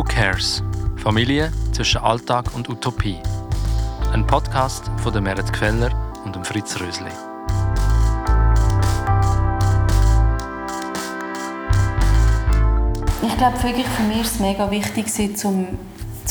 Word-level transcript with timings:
Who 0.00 0.04
Cares? 0.04 0.62
Familie 0.96 1.52
zwischen 1.72 2.00
Alltag 2.00 2.54
und 2.54 2.70
Utopie. 2.70 3.18
Ein 4.14 4.26
Podcast 4.26 4.90
von 4.96 5.12
der 5.12 5.20
Merit 5.20 5.52
Queller 5.52 5.90
und 6.24 6.34
Fritz 6.46 6.80
Rösli. 6.80 7.10
Ich 13.20 13.36
glaube 13.36 13.62
wirklich, 13.62 13.86
für 13.88 14.02
mich 14.04 14.22
ist 14.22 14.36
es 14.36 14.40
mega 14.40 14.70
wichtig, 14.70 15.44
um, 15.44 15.66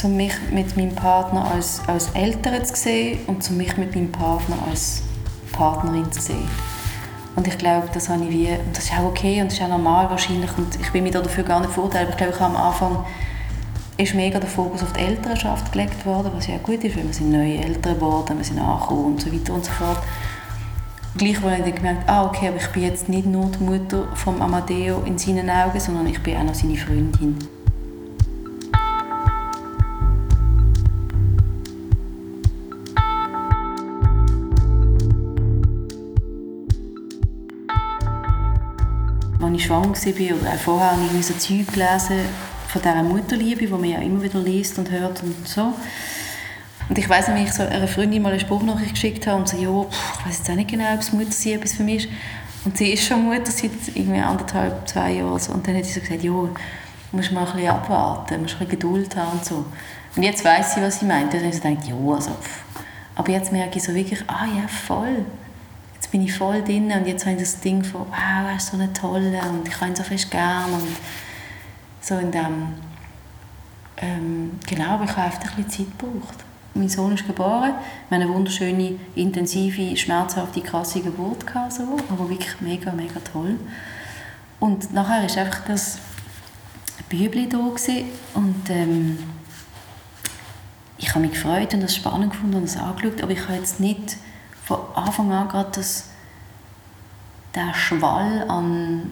um 0.01 0.17
mich 0.17 0.33
mit 0.49 0.75
meinem 0.75 0.95
Partner 0.95 1.51
als, 1.51 1.83
als 1.85 2.09
Eltern 2.15 2.65
zu 2.65 2.75
sehen 2.75 3.19
und 3.27 3.47
um 3.51 3.57
mich 3.57 3.77
mit 3.77 3.93
meinem 3.93 4.11
Partner 4.11 4.57
als 4.67 5.03
Partnerin 5.51 6.11
zu 6.11 6.21
sehen. 6.21 6.49
Und 7.35 7.47
ich 7.47 7.59
glaube, 7.59 7.87
das 7.93 8.09
habe 8.09 8.23
ich 8.23 8.31
wie, 8.31 8.47
und 8.47 8.75
das 8.75 8.85
ist 8.85 8.93
auch 8.93 9.03
okay 9.03 9.39
und 9.41 9.51
das 9.51 9.59
ist 9.59 9.63
auch 9.63 9.69
normal 9.69 10.09
wahrscheinlich 10.09 10.49
und 10.57 10.75
ich 10.75 10.91
will 10.91 11.03
mich 11.03 11.11
dafür 11.11 11.43
gar 11.43 11.59
nicht 11.59 11.71
verurteilen, 11.71 12.07
aber 12.07 12.13
ich 12.13 12.17
glaube, 12.17 12.33
ich 12.33 12.39
habe 12.39 12.55
am 12.55 12.65
Anfang 12.65 13.05
ist 13.99 14.15
mega 14.15 14.39
der 14.39 14.49
Fokus 14.49 14.81
auf 14.81 14.93
die 14.93 15.01
Elternschaft 15.01 15.73
gelegt 15.73 16.05
worden, 16.05 16.31
was 16.33 16.47
ja 16.47 16.57
gut 16.57 16.81
ist, 16.85 16.95
weil 16.95 17.05
wir 17.05 17.13
sind 17.13 17.31
neue 17.31 17.57
Eltern 17.57 17.95
geworden, 17.95 18.37
wir 18.37 18.45
sind 18.45 18.57
angekommen 18.57 19.05
und 19.05 19.21
so 19.21 19.31
weiter 19.31 19.53
und 19.53 19.65
so 19.65 19.71
fort. 19.71 20.01
Gleich 21.17 21.41
habe 21.41 21.55
ich 21.57 21.63
dann 21.63 21.75
gemerkt, 21.75 22.09
ah 22.09 22.25
okay, 22.25 22.47
aber 22.47 22.57
ich 22.57 22.67
bin 22.67 22.83
jetzt 22.83 23.09
nicht 23.09 23.25
nur 23.25 23.51
die 23.51 23.63
Mutter 23.63 24.07
von 24.15 24.41
Amadeo 24.41 25.03
in 25.05 25.17
seinen 25.17 25.49
Augen, 25.49 25.79
sondern 25.79 26.07
ich 26.07 26.19
bin 26.23 26.37
auch 26.37 26.43
noch 26.43 26.55
seine 26.55 26.77
Freundin. 26.77 27.37
Als 39.41 39.55
ich 39.55 39.65
schwanger 39.65 39.89
war 39.89 40.37
oder 40.37 40.49
auch 40.51 40.59
vorher 40.59 40.91
habe 40.91 41.01
ich 41.17 41.25
so 41.25 41.33
Zeug 41.33 41.67
gelesen 41.73 42.48
von 42.71 42.81
dieser 42.81 43.03
Mutterliebe, 43.03 43.65
die 43.65 43.71
man 43.71 43.83
ja 43.83 43.99
immer 43.99 44.21
wieder 44.21 44.39
liest 44.39 44.77
und 44.77 44.91
hört 44.91 45.23
und 45.23 45.47
so. 45.47 45.73
Und 46.87 46.97
ich 46.97 47.07
weiß 47.07 47.27
nicht, 47.29 47.37
wie 47.37 47.43
ich 47.43 47.53
so 47.53 47.63
einer 47.63 47.87
Freundin 47.87 48.21
mal 48.21 48.31
eine 48.31 48.39
Spruchnachricht 48.39 48.93
geschickt 48.93 49.27
habe 49.27 49.37
und 49.37 49.47
so, 49.47 49.57
ja, 49.57 49.85
ich 50.19 50.25
weiß 50.25 50.37
jetzt 50.39 50.49
auch 50.49 50.55
nicht 50.55 50.69
genau, 50.69 50.93
ob 50.93 50.99
es 50.99 51.11
Mutter 51.11 51.31
sein 51.31 51.53
etwas 51.53 51.73
für 51.73 51.83
mich 51.83 52.05
ist. 52.05 52.13
Und 52.65 52.77
sie 52.77 52.91
ist 52.91 53.05
schon 53.05 53.23
Mutter 53.23 53.51
seit 53.51 53.71
irgendwie 53.93 54.19
anderthalb, 54.19 54.87
zwei 54.87 55.13
Jahren. 55.13 55.41
Und 55.53 55.67
dann 55.67 55.75
hat 55.75 55.85
sie 55.85 55.93
so 55.93 56.01
gesagt, 56.01 56.23
ja, 56.23 56.31
musst 57.11 57.31
mal 57.31 57.45
ein 57.45 57.53
bisschen 57.53 57.69
abwarten, 57.69 58.33
du 58.35 58.39
musst 58.41 58.55
ein 58.55 58.59
bisschen 58.59 58.69
Geduld 58.69 59.15
haben 59.15 59.31
und 59.31 59.45
so. 59.45 59.65
Und 60.15 60.23
jetzt 60.23 60.43
weiß 60.43 60.75
sie, 60.75 60.81
was 60.81 60.99
sie 60.99 61.05
meint. 61.05 61.33
Dann 61.33 61.41
habe 61.41 61.49
ich 61.49 61.55
so 61.55 61.67
gedacht, 61.67 61.87
ja, 61.87 61.95
also, 61.95 62.31
pff. 62.31 62.63
Aber 63.15 63.31
jetzt 63.31 63.51
merke 63.51 63.77
ich 63.77 63.83
so 63.83 63.93
wirklich, 63.93 64.23
ah 64.27 64.45
ja, 64.45 64.67
voll. 64.67 65.25
Jetzt 65.95 66.11
bin 66.11 66.21
ich 66.21 66.33
voll 66.33 66.63
drin 66.63 66.91
und 66.91 67.07
jetzt 67.07 67.25
habe 67.25 67.35
ich 67.35 67.41
das 67.41 67.59
Ding 67.59 67.83
von, 67.83 68.01
wow, 68.01 68.49
er 68.49 68.55
ist 68.55 68.67
so 68.67 68.77
eine 68.77 68.91
tolle 68.93 69.41
und 69.49 69.67
ich 69.67 69.75
habe 69.75 69.91
ihn 69.91 69.95
so 69.95 70.03
fest 70.03 70.31
gern 70.31 70.71
und 70.71 70.95
so 72.01 72.17
in 72.17 72.31
dem, 72.31 72.73
ähm, 73.97 74.59
genau, 74.67 74.91
aber 74.91 75.05
ich 75.05 75.11
habe 75.11 75.23
einfach 75.23 75.57
ein 75.57 75.63
bisschen 75.63 75.87
Zeit 75.87 75.99
gebraucht. 75.99 76.37
Mein 76.73 76.87
Sohn 76.87 77.13
ist 77.13 77.25
geboren, 77.25 77.73
wir 78.09 78.17
hatten 78.17 78.23
eine 78.23 78.29
wunderschöne, 78.29 78.99
intensive, 79.15 79.97
schmerzhafte, 79.97 80.61
krasse 80.61 81.01
Geburt, 81.01 81.45
gehabt, 81.45 81.73
so, 81.73 81.97
aber 82.09 82.29
wirklich 82.29 82.61
mega, 82.61 82.91
mega 82.91 83.19
toll. 83.19 83.59
Und 84.59 84.93
nachher 84.93 85.23
war 85.23 85.43
einfach 85.43 85.65
das 85.65 85.97
Bübli 87.09 87.49
da 87.49 87.57
und 87.57 88.69
ähm, 88.69 89.17
ich 90.97 91.09
habe 91.09 91.21
mich 91.21 91.31
gefreut 91.31 91.73
und 91.73 91.81
das 91.81 91.95
spannend 91.95 92.31
gefunden 92.31 92.57
und 92.57 92.63
das 92.63 92.77
angeschaut, 92.77 93.23
aber 93.23 93.31
ich 93.31 93.41
habe 93.43 93.55
jetzt 93.55 93.79
nicht 93.79 94.17
von 94.63 94.79
Anfang 94.93 95.31
an 95.31 95.47
gerade 95.47 95.71
das, 95.73 96.09
den 97.55 97.73
Schwall 97.73 98.45
an 98.47 99.11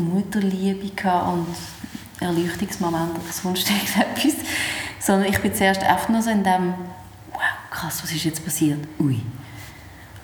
Mutterliebe 0.00 0.90
und 1.22 1.46
Erleuchtungsmoment 2.20 3.12
oder 3.12 3.32
sonst 3.32 3.70
irgendetwas. 3.70 4.44
Sondern 4.98 5.28
ich 5.28 5.38
bin 5.38 5.54
zuerst 5.54 5.82
einfach 5.82 6.08
nur 6.08 6.22
so 6.22 6.30
in 6.30 6.44
dem, 6.44 6.74
wow, 7.32 7.40
krass, 7.70 8.02
was 8.02 8.12
ist 8.12 8.24
jetzt 8.24 8.44
passiert? 8.44 8.80
Ui. 8.98 9.20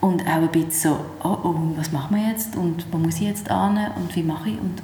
Und 0.00 0.22
auch 0.22 0.34
ein 0.34 0.48
bisschen 0.50 0.70
so, 0.70 1.00
oh, 1.25 1.38
oh, 1.42 1.54
was 1.76 1.91
machen 1.91 2.16
wir 2.16 2.28
jetzt? 2.28 2.56
Und 2.56 2.84
wo 2.92 2.98
muss 2.98 3.16
ich 3.16 3.22
jetzt 3.22 3.48
hin? 3.48 3.78
Und 3.97 4.15
wie 4.15 4.22
mache 4.22 4.50
ich? 4.50 4.59
Und, 4.59 4.82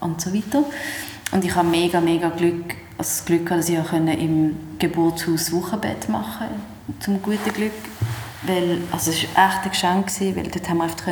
und 0.00 0.20
so 0.20 0.32
weiter. 0.32 0.64
Und 1.32 1.44
ich 1.44 1.54
habe 1.54 1.68
mega, 1.68 2.00
mega 2.00 2.28
Glück, 2.28 2.76
also 2.96 3.10
das 3.10 3.24
Glück 3.24 3.46
gehabt, 3.46 3.62
dass 3.62 3.68
ich 3.68 3.78
auch 3.78 3.92
im 3.92 4.56
Geburtshaus 4.78 5.52
Wochenbett 5.52 6.08
machen 6.08 6.46
konnte, 6.86 7.04
zum 7.04 7.20
guten 7.20 7.52
Glück 7.52 7.72
weil, 8.46 8.78
also 8.92 9.10
es 9.10 9.24
war 9.34 9.48
echt 9.48 9.64
ein 9.64 9.70
Geschenk, 9.70 10.36
weil 10.36 10.48
dort 10.48 10.68
haben 10.68 10.78
wir 10.78 10.84
einfach 10.84 11.06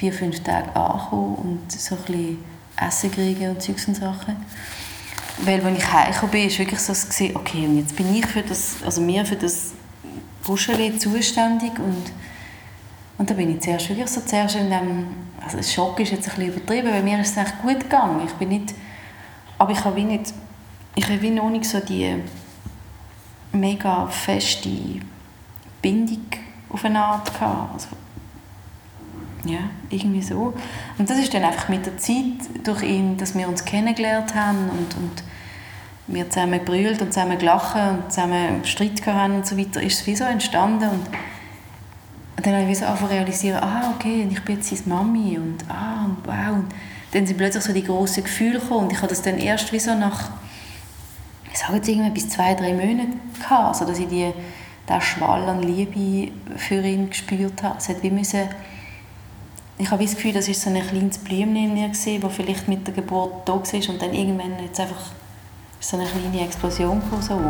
vier, 0.00 0.14
fünf 0.14 0.42
Tage 0.42 0.74
ankommen 0.74 1.34
und 1.34 1.70
so 1.70 1.94
ein 1.94 2.02
bisschen 2.04 2.44
Essen 2.74 3.10
kriegen 3.10 3.50
und 3.50 3.60
Zeugs 3.60 3.86
und 3.86 3.96
Sachen. 3.96 4.34
Weil, 5.44 5.62
als 5.62 5.78
ich 5.78 5.92
heimgekommen 5.92 6.30
bin, 6.30 6.50
war 6.50 6.58
wirklich 6.58 6.80
so, 6.80 6.92
okay, 7.34 7.66
und 7.66 7.76
jetzt 7.76 7.94
bin 7.94 8.14
ich 8.14 8.26
für 8.26 8.40
das, 8.40 8.76
also 8.82 9.02
mir 9.02 9.26
für 9.26 9.36
das 9.36 9.72
Buscheli 10.42 10.96
zuständig 10.96 11.78
und, 11.78 12.12
und 13.18 13.28
da 13.28 13.34
bin 13.34 13.54
ich 13.54 13.60
zuerst 13.60 13.90
wirklich 13.90 14.08
so 14.08 14.22
zuerst 14.22 14.56
in 14.56 14.70
dem, 14.70 15.08
also 15.42 15.62
Schock 15.62 16.00
ist 16.00 16.12
jetzt 16.12 16.30
ein 16.30 16.36
bisschen 16.36 16.54
übertrieben, 16.54 16.90
weil 16.90 17.02
mir 17.02 17.20
ist 17.20 17.32
es 17.32 17.36
echt 17.36 17.60
gut 17.60 17.80
gegangen. 17.80 18.22
Ich 18.24 18.32
bin 18.32 18.48
nicht, 18.48 18.74
aber 19.58 19.72
ich 19.72 19.84
habe 19.84 19.96
wie 19.96 20.04
nicht, 20.04 20.32
ich 20.94 21.04
habe 21.04 21.20
wie 21.20 21.30
noch 21.30 21.50
nicht 21.50 21.66
so 21.66 21.78
die 21.78 22.16
mega 23.52 24.06
feste 24.06 24.70
Bindung 25.82 26.26
auf 26.70 26.86
eine 26.86 27.04
Art 27.04 27.34
gehabt. 27.34 27.74
Also, 27.74 27.99
ja, 29.44 29.60
irgendwie 29.88 30.22
so. 30.22 30.54
Und 30.98 31.08
das 31.08 31.18
ist 31.18 31.32
dann 31.32 31.44
einfach 31.44 31.68
mit 31.68 31.86
der 31.86 31.96
Zeit 31.98 32.64
durch 32.64 32.82
ihn, 32.82 33.16
dass 33.16 33.36
wir 33.36 33.48
uns 33.48 33.64
kennengelernt 33.64 34.34
haben 34.34 34.68
und, 34.70 34.96
und 34.96 35.22
wir 36.06 36.28
zusammen 36.28 36.58
gebrüllt 36.58 37.00
und 37.00 37.12
zusammen 37.12 37.38
gelacht 37.38 37.76
und 37.76 38.12
zusammen 38.12 38.64
Streit 38.64 39.04
haben 39.06 39.36
und 39.36 39.46
so 39.46 39.56
weiter, 39.56 39.82
ist 39.82 40.00
es 40.00 40.06
wie 40.06 40.16
so 40.16 40.24
entstanden 40.24 40.90
und, 40.90 41.06
dann 42.42 42.54
habe 42.54 42.70
ich 42.70 42.78
so 42.78 42.86
angefangen 42.86 43.12
realisieren, 43.12 43.62
ah, 43.62 43.92
okay, 43.94 44.26
ich 44.30 44.42
bin 44.44 44.56
jetzt 44.56 44.74
seine 44.74 44.94
Mami 44.94 45.36
und 45.36 45.58
ah, 45.68 46.06
und 46.06 46.16
wow. 46.24 46.54
Und 46.54 46.68
dann 47.12 47.26
sind 47.26 47.36
plötzlich 47.36 47.62
so 47.62 47.74
die 47.74 47.84
grossen 47.84 48.24
Gefühle 48.24 48.58
gekommen 48.58 48.84
und 48.84 48.92
ich 48.92 48.96
habe 48.96 49.08
das 49.08 49.20
dann 49.20 49.36
erst 49.36 49.70
wie 49.74 49.78
so 49.78 49.94
nach, 49.94 50.30
ich 51.52 51.58
sage 51.58 51.76
jetzt 51.76 51.88
irgendwie 51.88 52.08
bis 52.08 52.30
zwei, 52.30 52.54
drei 52.54 52.72
Monaten 52.72 53.20
gehabt, 53.38 53.66
also 53.66 53.84
dass 53.84 53.98
ich 53.98 54.08
die 54.08 54.32
den 54.90 55.00
Schwall 55.00 55.48
an 55.48 55.62
Liebe 55.62 56.32
für 56.56 56.82
ihn 56.82 57.10
gespürt 57.10 57.62
habe. 57.62 57.76
Es 57.78 57.88
hat 57.88 58.02
wie 58.02 58.10
müssen, 58.10 58.48
ich 59.80 59.90
habe 59.90 60.04
das 60.04 60.14
Gefühl, 60.14 60.32
das 60.32 60.46
war 60.46 60.54
so 60.54 60.70
ein 60.70 60.86
kleines 60.86 61.18
Blümchen 61.18 61.56
in 61.56 61.74
mir, 61.74 61.88
das 61.88 62.34
vielleicht 62.34 62.68
mit 62.68 62.86
der 62.86 62.94
Geburt 62.94 63.48
da 63.48 63.54
war 63.54 63.62
und 63.62 64.02
dann 64.02 64.12
irgendwann 64.12 64.62
jetzt 64.62 64.78
einfach 64.78 65.12
so 65.80 65.96
eine 65.96 66.06
kleine 66.06 66.44
Explosion 66.44 67.02
kam. 67.08 67.22
So. 67.22 67.40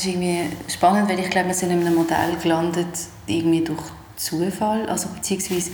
Ist 0.00 0.06
irgendwie 0.06 0.56
spannend, 0.68 1.08
weil 1.08 1.18
ich 1.20 1.30
glaube, 1.30 1.48
wir 1.48 1.54
sind 1.54 1.70
in 1.70 1.80
einem 1.80 1.94
Modell 1.94 2.36
gelandet, 2.42 2.86
irgendwie 3.26 3.62
durch 3.62 3.82
Zufall, 4.16 4.88
also 4.88 5.08
beziehungsweise, 5.08 5.70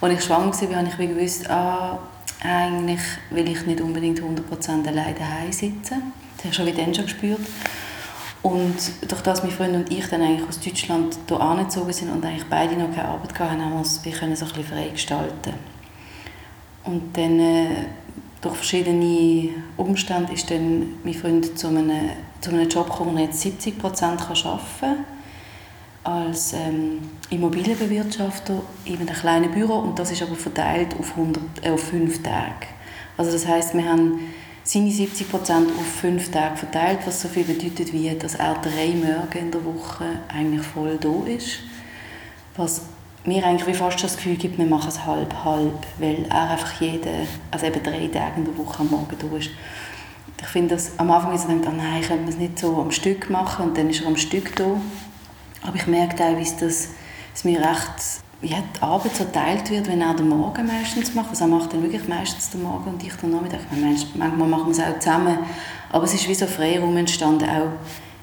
als 0.00 0.14
ich 0.14 0.24
schwanger 0.24 0.52
war, 0.52 0.76
habe 0.76 0.88
ich 0.88 0.96
gewusst, 0.96 1.48
ah, 1.50 1.98
eigentlich 2.42 3.00
will 3.30 3.48
ich 3.48 3.66
nicht 3.66 3.80
unbedingt 3.80 4.20
100% 4.20 4.86
alleine 4.86 5.14
daheim 5.14 5.52
sitzen. 5.52 6.12
Das 6.36 6.44
habe 6.44 6.48
ich 6.50 6.54
schon 6.54 6.66
wie 6.66 6.72
dann 6.72 6.94
schon 6.94 7.04
gespürt. 7.04 7.40
Und 8.42 8.76
durch 9.06 9.20
das 9.20 9.42
mein 9.42 9.52
Freund 9.52 9.74
und 9.74 9.92
ich 9.92 10.06
dann 10.08 10.22
eigentlich 10.22 10.48
aus 10.48 10.60
Deutschland 10.60 11.18
hier 11.28 11.40
angezogen 11.40 11.92
sind 11.92 12.10
und 12.10 12.24
eigentlich 12.24 12.48
beide 12.48 12.74
noch 12.74 12.94
keine 12.94 13.08
Arbeit 13.08 13.38
hatten, 13.38 13.62
haben 13.62 13.72
wir 13.72 13.78
uns 13.78 14.02
wir 14.02 14.12
können 14.12 14.34
so 14.34 14.46
ein 14.46 14.52
bisschen 14.52 14.64
frei 14.64 14.88
gestalten. 14.88 15.52
Und 16.84 17.14
dann 17.16 17.38
äh, 17.38 17.66
durch 18.40 18.56
verschiedene 18.56 19.50
Umstände 19.76 20.32
ist 20.32 20.50
dann 20.50 20.94
mein 21.04 21.12
Freund 21.12 21.58
zu 21.58 21.68
einem, 21.68 21.90
zu 22.40 22.50
einem 22.50 22.68
Job 22.68 22.90
gekommen, 22.90 23.14
wo 23.14 23.18
er 23.18 23.24
jetzt 23.24 23.40
70 23.40 23.78
Prozent 23.78 24.20
arbeiten 24.20 24.60
kann 24.80 25.04
als 26.02 26.54
ähm, 26.54 27.00
Immobilienbewirtschafter 27.28 28.62
in 28.84 28.96
einem 28.96 29.08
kleinen 29.08 29.50
Büro 29.50 29.74
und 29.74 29.98
das 29.98 30.10
ist 30.10 30.22
aber 30.22 30.34
verteilt 30.34 30.94
auf, 30.98 31.10
100, 31.10 31.42
äh, 31.62 31.70
auf 31.70 31.82
fünf 31.82 32.22
Tage. 32.22 32.66
Also 33.16 33.32
das 33.32 33.46
heißt, 33.46 33.74
wir 33.74 33.84
haben 33.84 34.20
seine 34.64 34.90
70 34.90 35.30
Prozent 35.30 35.68
auf 35.78 35.86
fünf 35.86 36.30
Tage 36.30 36.56
verteilt, 36.56 37.00
was 37.04 37.20
so 37.20 37.28
viel 37.28 37.44
bedeutet 37.44 37.92
wie, 37.92 38.10
dass 38.14 38.36
er 38.36 38.54
drei 38.54 38.94
Morgen 38.94 39.38
in 39.38 39.50
der 39.50 39.64
Woche 39.64 40.04
eigentlich 40.28 40.62
voll 40.62 40.96
da 40.98 41.30
ist, 41.30 41.60
was 42.56 42.82
mir 43.24 43.44
eigentlich 43.44 43.76
fast 43.76 44.02
das 44.02 44.16
Gefühl 44.16 44.36
gibt, 44.36 44.56
wir 44.56 44.66
machen 44.66 44.88
es 44.88 45.04
halb, 45.04 45.34
halb, 45.44 45.86
weil 45.98 46.24
er 46.30 46.50
einfach 46.50 46.80
jeden, 46.80 47.28
also 47.50 47.66
eben 47.66 47.82
drei 47.82 48.06
Tage 48.06 48.38
in 48.38 48.44
der 48.46 48.56
Woche 48.56 48.80
am 48.80 48.88
Morgen 48.88 49.16
da 49.18 49.36
ist. 49.36 49.50
Ich 50.40 50.46
finde 50.46 50.74
das, 50.74 50.98
am 50.98 51.10
Anfang 51.10 51.34
ist 51.34 51.46
denkt, 51.48 51.66
oh 51.68 51.72
nein, 51.72 52.02
können 52.02 52.24
wir 52.24 52.30
es 52.30 52.38
nicht 52.38 52.58
so 52.58 52.80
am 52.80 52.90
Stück 52.90 53.28
machen 53.30 53.66
und 53.66 53.78
dann 53.78 53.90
ist 53.90 54.00
er 54.00 54.08
am 54.08 54.16
Stück 54.16 54.56
da. 54.56 54.64
Aber 55.62 55.76
ich 55.76 55.86
merke 55.86 56.16
teilweise, 56.16 56.66
dass 56.66 56.88
es 57.34 57.44
mir 57.44 57.58
recht 57.60 58.22
ja, 58.42 58.56
die 58.74 58.82
Arbeit 58.82 59.14
so 59.14 59.24
geteilt 59.24 59.70
wird, 59.70 59.86
wenn 59.88 60.00
er 60.00 60.14
den 60.14 60.28
Morgen 60.28 60.66
meistens 60.66 61.14
macht. 61.14 61.30
Also 61.30 61.44
er 61.44 61.48
macht 61.48 61.72
dann 61.72 61.82
wirklich 61.82 62.08
meistens 62.08 62.50
den 62.50 62.62
Morgen 62.62 62.90
und 62.90 63.02
ich 63.02 63.12
den 63.14 63.30
Nachmittag. 63.30 63.60
Manchmal 64.14 64.48
machen 64.48 64.66
wir 64.66 64.72
es 64.72 64.80
auch 64.80 64.98
zusammen. 64.98 65.38
Aber 65.92 66.04
es 66.04 66.14
ist 66.14 66.28
wie 66.28 66.34
so 66.34 66.46
Freiraum 66.46 66.96
entstanden, 66.96 67.44
auch 67.44 67.72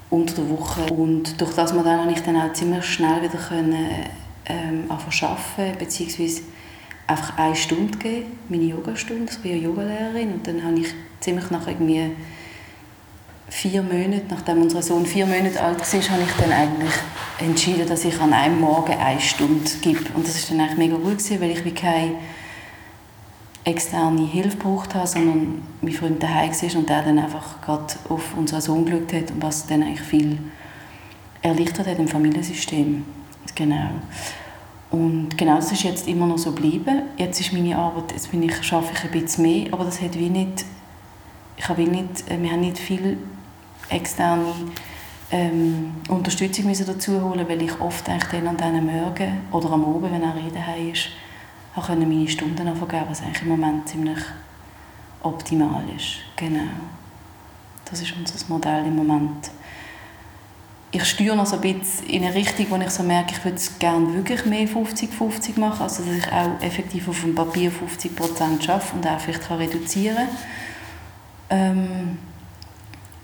unter 0.09 0.33
der 0.35 0.49
Woche. 0.49 0.91
Und 0.91 1.39
durch 1.39 1.53
das 1.53 1.73
wir 1.73 1.83
dann 1.83 2.01
habe 2.01 2.11
ich 2.11 2.21
dann 2.21 2.35
auch 2.37 2.51
ziemlich 2.53 2.85
schnell 2.85 3.21
wieder 3.21 3.37
können, 3.37 3.75
ähm, 4.45 4.89
arbeiten, 4.89 5.77
beziehungsweise 5.77 6.41
einfach 7.05 7.37
eine 7.37 7.55
Stunde 7.55 7.97
geben, 7.97 8.31
meine 8.49 8.63
Yogastunde. 8.63 9.31
Ich 9.31 9.39
bin 9.39 9.51
ja 9.51 9.57
Yogalehrerin 9.69 10.33
und 10.33 10.47
dann 10.47 10.63
habe 10.63 10.79
ich 10.79 10.93
ziemlich 11.19 11.49
nach 11.51 11.67
irgendwie 11.67 12.11
vier 13.49 13.81
Monaten, 13.81 14.27
nachdem 14.29 14.61
unser 14.61 14.81
Sohn 14.81 15.05
vier 15.05 15.25
Monate 15.25 15.61
alt 15.61 15.79
war, 15.79 16.09
habe 16.09 16.21
ich 16.23 16.43
dann 16.43 16.51
eigentlich 16.51 16.93
entschieden, 17.39 17.87
dass 17.87 18.03
ich 18.03 18.19
an 18.19 18.33
einem 18.33 18.59
Morgen 18.59 18.93
eine 18.93 19.21
Stunde 19.21 19.69
gebe. 19.81 20.01
Und 20.13 20.27
das 20.27 20.49
war 20.49 20.57
dann 20.57 20.67
eigentlich 20.67 20.89
mega 20.89 20.95
gut, 20.95 21.17
gewesen, 21.17 21.41
weil 21.41 21.51
ich 21.51 21.63
wie 21.63 21.71
keine 21.71 22.15
externe 23.63 24.25
Hilfe 24.25 24.57
gebraucht 24.57 24.95
habe, 24.95 25.07
sondern 25.07 25.61
mein 25.81 25.93
Freund 25.93 26.23
daheim 26.23 26.51
war 26.51 26.79
und 26.79 26.89
der 26.89 27.03
dann 27.03 27.19
einfach 27.19 27.61
gerade 27.61 27.93
auf 28.09 28.37
unseren 28.37 28.61
Sohn 28.61 28.85
geschaut 28.85 29.13
hat 29.13 29.31
und 29.31 29.43
was 29.43 29.67
dann 29.67 29.83
eigentlich 29.83 30.01
viel 30.01 30.39
erleichtert 31.41 31.87
hat 31.87 31.99
im 31.99 32.07
Familiensystem. 32.07 33.05
Genau. 33.55 33.89
Und 34.89 35.37
genau 35.37 35.57
das 35.57 35.71
ist 35.71 35.83
jetzt 35.83 36.07
immer 36.07 36.27
noch 36.27 36.37
so 36.37 36.51
geblieben. 36.51 37.03
Jetzt 37.17 37.41
ist 37.41 37.51
meine 37.51 37.77
Arbeit, 37.77 38.13
jetzt 38.13 38.31
bin 38.31 38.43
ich, 38.43 38.53
arbeite 38.71 38.93
ich 38.93 39.03
ein 39.03 39.21
bisschen 39.21 39.43
mehr, 39.43 39.73
aber 39.73 39.83
das 39.83 40.01
hat 40.01 40.17
wie 40.17 40.29
nicht, 40.29 40.63
ich 41.57 41.67
habe 41.67 41.83
nicht, 41.83 42.29
äh, 42.29 42.41
wir 42.41 42.51
haben 42.51 42.61
nicht 42.61 42.77
viel 42.77 43.17
externe 43.89 44.53
ähm, 45.31 45.95
Unterstützung 46.07 46.65
müssen 46.65 46.85
dazu 46.85 47.21
holen, 47.21 47.47
weil 47.49 47.61
ich 47.61 47.79
oft 47.81 48.07
eigentlich 48.09 48.29
dann 48.29 48.47
an 48.47 48.57
diesen 48.57 48.85
Morgen 48.85 49.37
oder 49.51 49.71
am 49.71 49.83
Abend, 49.83 50.11
wenn 50.13 50.23
er 50.23 50.33
daheim 50.53 50.91
ist, 50.91 51.09
auch 51.75 51.89
meine 51.89 52.27
Stunden 52.27 52.75
vergeben, 52.75 53.05
was 53.09 53.21
eigentlich 53.21 53.41
im 53.41 53.49
Moment 53.49 53.87
ziemlich 53.89 54.19
optimal 55.21 55.83
ist. 55.95 56.19
Genau. 56.35 56.69
Das 57.85 58.01
ist 58.01 58.13
unser 58.17 58.47
Modell 58.47 58.85
im 58.85 58.95
Moment 58.95 59.51
ich 60.91 61.03
steuere 61.05 61.35
noch 61.35 61.45
so 61.45 61.57
ein 61.57 61.61
bisschen 61.61 62.07
in 62.07 62.23
eine 62.23 62.33
Richtung, 62.33 62.67
wo 62.69 62.77
ich 62.77 62.89
so 62.89 63.03
merke, 63.03 63.33
ich 63.33 63.43
würde 63.43 63.57
es 63.57 63.77
gerne 63.77 64.13
wirklich 64.13 64.45
mehr 64.45 64.67
50-50 64.67 65.59
machen, 65.59 65.83
also 65.83 66.03
dass 66.03 66.15
ich 66.15 66.31
auch 66.31 66.61
effektiv 66.61 67.09
auf 67.09 67.21
dem 67.21 67.35
Papier 67.35 67.71
50 67.71 68.15
Prozent 68.15 68.69
arbeite 68.69 68.95
und 68.95 69.07
auch 69.07 69.19
vielleicht 69.19 69.47
kann 69.47 69.57
reduzieren 69.57 70.27
ähm, 71.49 72.17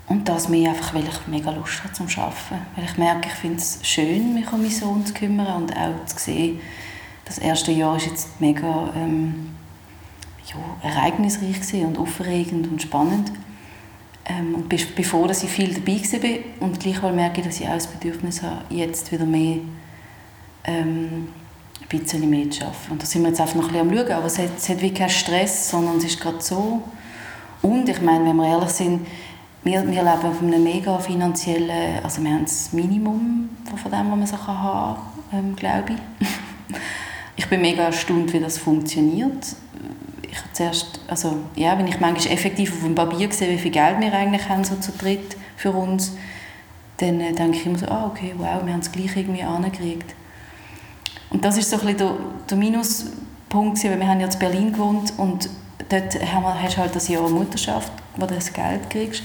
und 0.06 0.28
das 0.28 0.48
mehr 0.48 0.70
einfach, 0.70 0.94
weil 0.94 1.04
ich 1.04 1.26
mega 1.26 1.50
Lust 1.50 1.82
habe 1.82 1.94
zum 1.94 2.06
Arbeiten. 2.06 2.66
Weil 2.76 2.84
ich 2.84 2.98
merke, 2.98 3.28
ich 3.28 3.34
finde 3.34 3.56
es 3.56 3.78
schön, 3.82 4.34
mich 4.34 4.52
um 4.52 4.60
meinen 4.60 4.70
Sohn 4.70 5.06
zu 5.06 5.14
kümmern 5.14 5.62
und 5.62 5.76
auch 5.76 6.04
zu 6.06 6.18
sehen, 6.18 6.60
das 7.24 7.38
erste 7.38 7.72
Jahr 7.72 7.96
ist 7.96 8.06
jetzt 8.06 8.40
mega 8.40 8.92
ähm, 8.94 9.54
ja, 10.46 10.88
ereignisreich 10.90 11.84
und 11.84 11.98
aufregend 11.98 12.70
und 12.70 12.82
spannend. 12.82 13.32
Ähm, 14.26 14.54
und 14.54 14.68
bevor 14.68 15.28
dass 15.28 15.42
ich 15.42 15.50
viel 15.50 15.72
dabei 15.72 16.00
war 16.00 16.66
und 16.66 16.80
gleichwohl 16.80 17.12
merke 17.12 17.40
ich, 17.40 17.46
dass 17.46 17.60
ich 17.60 17.68
auch 17.68 17.74
das 17.74 17.86
Bedürfnis 17.86 18.42
habe, 18.42 18.62
jetzt 18.70 19.10
wieder 19.10 19.26
mehr 19.26 19.58
ähm, 20.64 21.28
ein 21.80 21.88
bisschen 21.88 22.28
mehr 22.28 22.50
zu 22.50 22.62
arbeiten. 22.62 22.92
Und 22.92 23.02
da 23.02 23.06
sind 23.06 23.22
wir 23.22 23.28
jetzt 23.28 23.40
einfach 23.40 23.54
noch 23.56 23.68
ein 23.68 23.88
bisschen 23.88 23.90
am 23.90 23.96
Schauen, 23.96 24.12
aber 24.12 24.26
es 24.26 24.38
hat, 24.38 24.50
es 24.56 24.68
hat 24.68 24.76
wirklich 24.76 24.94
keinen 24.94 25.10
Stress, 25.10 25.70
sondern 25.70 25.98
es 25.98 26.04
ist 26.04 26.20
gerade 26.20 26.40
so. 26.40 26.82
Und 27.64 27.88
ich 27.88 28.00
meine, 28.02 28.26
wenn 28.26 28.36
wir 28.36 28.46
ehrlich 28.46 28.70
sind, 28.70 29.06
wir, 29.64 29.80
wir 29.86 30.02
leben 30.02 30.06
auf 30.06 30.42
einem 30.42 30.62
mega 30.62 30.98
finanziellen, 30.98 32.04
also 32.04 32.22
wir 32.22 32.30
haben 32.30 32.44
das 32.44 32.72
Minimum 32.72 33.48
von 33.82 33.90
dem, 33.90 34.10
was 34.10 34.18
man 34.18 34.26
so 34.26 34.46
haben 34.46 34.96
kann, 35.30 35.38
ähm, 35.38 35.56
glaube 35.56 35.94
ich. 35.94 36.28
ich 37.36 37.48
bin 37.48 37.62
mega 37.62 37.84
erstaunt, 37.84 38.32
wie 38.32 38.40
das 38.40 38.58
funktioniert 38.58 39.56
ich 40.34 40.52
zuerst, 40.52 41.00
also 41.06 41.36
ja, 41.54 41.78
wenn 41.78 41.86
ich 41.86 42.00
manchmal 42.00 42.32
effektiv 42.32 42.72
auf 42.72 42.82
dem 42.82 42.94
Papier 42.94 43.30
sehe, 43.30 43.50
wie 43.50 43.58
viel 43.58 43.70
Geld 43.70 44.00
wir 44.00 44.12
eigentlich 44.12 44.48
haben, 44.48 44.64
so 44.64 44.74
zu 44.76 44.92
dritt 44.92 45.36
für 45.56 45.70
uns, 45.70 46.12
dann 46.98 47.20
äh, 47.20 47.32
denke 47.32 47.58
ich 47.58 47.66
immer 47.66 47.78
so, 47.78 47.86
ah, 47.86 48.06
okay, 48.06 48.34
wow, 48.36 48.64
wir 48.64 48.72
haben 48.72 48.80
es 48.80 48.90
gleich 48.90 49.16
irgendwie 49.16 49.42
angekriegt. 49.42 50.14
Und 51.30 51.44
das 51.44 51.56
ist 51.56 51.70
so 51.70 51.76
ein 51.76 51.82
bisschen 51.82 51.98
der, 51.98 52.16
der 52.50 52.56
Minuspunkt, 52.56 53.84
weil 53.84 53.98
wir 53.98 54.08
haben 54.08 54.20
ja 54.20 54.26
in 54.26 54.38
Berlin 54.38 54.72
gewohnt 54.72 55.12
und 55.16 55.48
dort 56.00 56.62
hast 56.62 56.76
du 56.76 56.80
halt 56.80 56.94
das 56.94 57.08
Jahr 57.08 57.28
Mutterschaft, 57.28 57.92
wo 58.16 58.26
du 58.26 58.34
das 58.34 58.52
Geld 58.52 58.90
kriegst. 58.90 59.22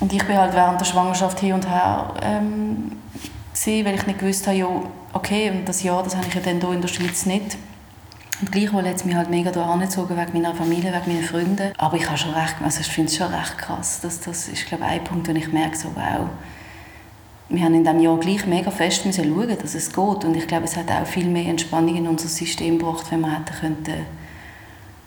Und 0.00 0.12
ich 0.12 0.24
bin 0.24 0.36
halt 0.36 0.54
während 0.54 0.80
der 0.80 0.84
Schwangerschaft 0.84 1.40
hin 1.40 1.54
und 1.54 1.68
her 1.68 2.12
ähm, 2.22 2.92
gewesen, 3.54 3.86
weil 3.86 3.94
ich 3.94 4.06
nicht 4.06 4.18
gewusst 4.18 4.46
habe, 4.46 4.56
ja, 4.56 4.68
okay, 5.12 5.50
und 5.50 5.66
das 5.66 5.82
Jahr, 5.82 6.02
das 6.02 6.16
habe 6.16 6.26
ich 6.28 6.34
ja 6.34 6.40
dann 6.40 6.60
hier 6.60 6.72
in 6.72 6.80
der 6.80 6.88
Schweiz 6.88 7.24
nicht 7.26 7.56
und 8.40 8.52
gleichwohl 8.52 8.86
hat 8.86 8.96
es 8.96 9.04
mich 9.04 9.14
halt 9.14 9.30
mega 9.30 9.50
da 9.50 9.64
angezogen 9.64 10.16
wegen 10.16 10.32
meiner 10.34 10.54
Familie, 10.54 10.92
wegen 10.92 11.14
meinen 11.14 11.24
Freunden. 11.24 11.72
Aber 11.78 11.96
ich 11.96 12.08
also 12.08 12.26
ich 12.80 12.86
finde 12.86 13.10
es 13.10 13.16
schon 13.16 13.32
recht 13.32 13.56
krass. 13.56 14.00
Das, 14.02 14.20
das 14.20 14.48
ist, 14.48 14.66
glaube 14.66 14.84
ich, 14.84 14.90
ein 14.90 15.04
Punkt, 15.04 15.28
wo 15.28 15.32
ich 15.32 15.52
merke, 15.52 15.76
so, 15.76 15.88
wow, 15.94 16.28
wir 17.48 17.64
haben 17.64 17.74
in 17.74 17.84
diesem 17.84 18.00
Jahr 18.00 18.18
gleich 18.18 18.46
mega 18.46 18.70
fest 18.70 19.06
müssen 19.06 19.24
schauen, 19.24 19.56
dass 19.58 19.74
es 19.74 19.88
geht. 19.88 20.24
Und 20.24 20.36
ich 20.36 20.46
glaube, 20.46 20.64
es 20.64 20.76
hat 20.76 20.90
auch 20.90 21.06
viel 21.06 21.26
mehr 21.26 21.46
Entspannung 21.46 21.96
in 21.96 22.06
unser 22.06 22.28
System 22.28 22.78
gebracht, 22.78 23.06
wenn 23.10 23.20
wir 23.20 23.32
hätten 23.32 23.54
könnten, 23.58 24.06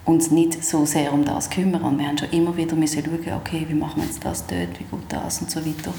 uns 0.09 0.31
nicht 0.31 0.63
so 0.63 0.85
sehr 0.85 1.13
um 1.13 1.23
das 1.23 1.49
kümmern. 1.49 1.83
Und 1.83 1.99
wir 1.99 2.07
haben 2.07 2.17
schon 2.17 2.31
immer 2.31 2.55
wieder 2.57 2.75
müssen 2.75 3.03
schauen, 3.03 3.33
okay, 3.37 3.65
wie 3.67 3.73
machen 3.73 4.01
wir 4.01 4.05
jetzt 4.05 4.23
das 4.25 4.45
dort, 4.47 4.79
wie 4.79 4.83
geht 4.83 5.09
das 5.09 5.41
und 5.41 5.51
so 5.51 5.65
weiter. 5.65 5.93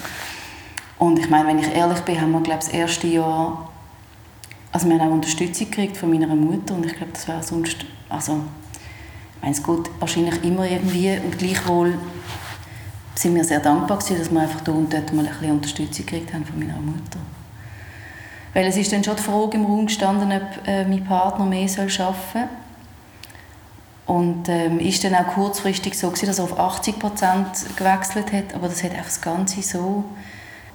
Und 0.98 1.18
ich 1.18 1.30
meine, 1.30 1.48
wenn 1.48 1.58
ich 1.58 1.74
ehrlich 1.74 2.00
bin, 2.00 2.20
haben 2.20 2.32
wir, 2.32 2.40
glaube 2.40 2.60
ich, 2.60 2.66
das 2.66 2.74
erste 2.74 3.06
Jahr 3.06 3.70
also 4.72 4.88
wir 4.88 4.98
haben 4.98 5.08
auch 5.08 5.14
Unterstützung 5.14 5.70
gekriegt 5.70 5.96
von 5.96 6.10
meiner 6.10 6.28
Mutter 6.28 6.74
und 6.74 6.86
ich 6.86 6.94
glaube, 6.94 7.12
das 7.12 7.26
wäre 7.26 7.42
sonst, 7.42 7.78
also 8.08 8.40
ich 9.36 9.42
meine, 9.42 9.54
es 9.54 9.62
geht 9.62 9.90
wahrscheinlich 9.98 10.44
immer 10.44 10.64
irgendwie 10.64 11.18
und 11.24 11.38
gleichwohl 11.38 11.98
sind 13.16 13.34
wir 13.34 13.44
sehr 13.44 13.60
dankbar 13.60 13.98
gewesen, 13.98 14.18
dass 14.18 14.30
wir 14.30 14.40
einfach 14.40 14.60
da 14.60 14.72
und 14.72 14.92
dort 14.92 15.12
mal 15.12 15.26
ein 15.26 15.32
bisschen 15.32 15.50
Unterstützung 15.50 16.06
gekriegt 16.06 16.32
haben 16.32 16.44
von 16.44 16.58
meiner 16.58 16.78
Mutter. 16.78 17.18
Weil 18.54 18.66
es 18.66 18.76
ist 18.76 18.92
dann 18.92 19.02
schon 19.02 19.16
die 19.16 19.22
Frage 19.22 19.56
im 19.56 19.64
Raum 19.64 19.86
gestanden, 19.86 20.32
ob 20.32 20.68
äh, 20.68 20.85
mein 20.85 21.04
Partner 21.04 21.46
mehr 21.46 21.68
soll 21.68 21.88
arbeiten 21.99 22.14
soll. 22.32 22.49
Und 24.07 24.49
ähm, 24.49 24.80
ist 24.80 25.04
dann 25.04 25.14
auch 25.14 25.28
kurzfristig 25.35 25.97
so 25.97 26.09
gewesen, 26.09 26.26
dass 26.26 26.38
er 26.38 26.45
auf 26.45 26.59
80 26.59 26.99
Prozent 26.99 27.47
gewechselt 27.76 28.33
hat, 28.33 28.54
aber 28.54 28.69
das 28.69 28.83
hat 28.83 28.90
einfach 28.92 29.04
das 29.04 29.21
Ganze 29.21 29.62
so 29.62 30.04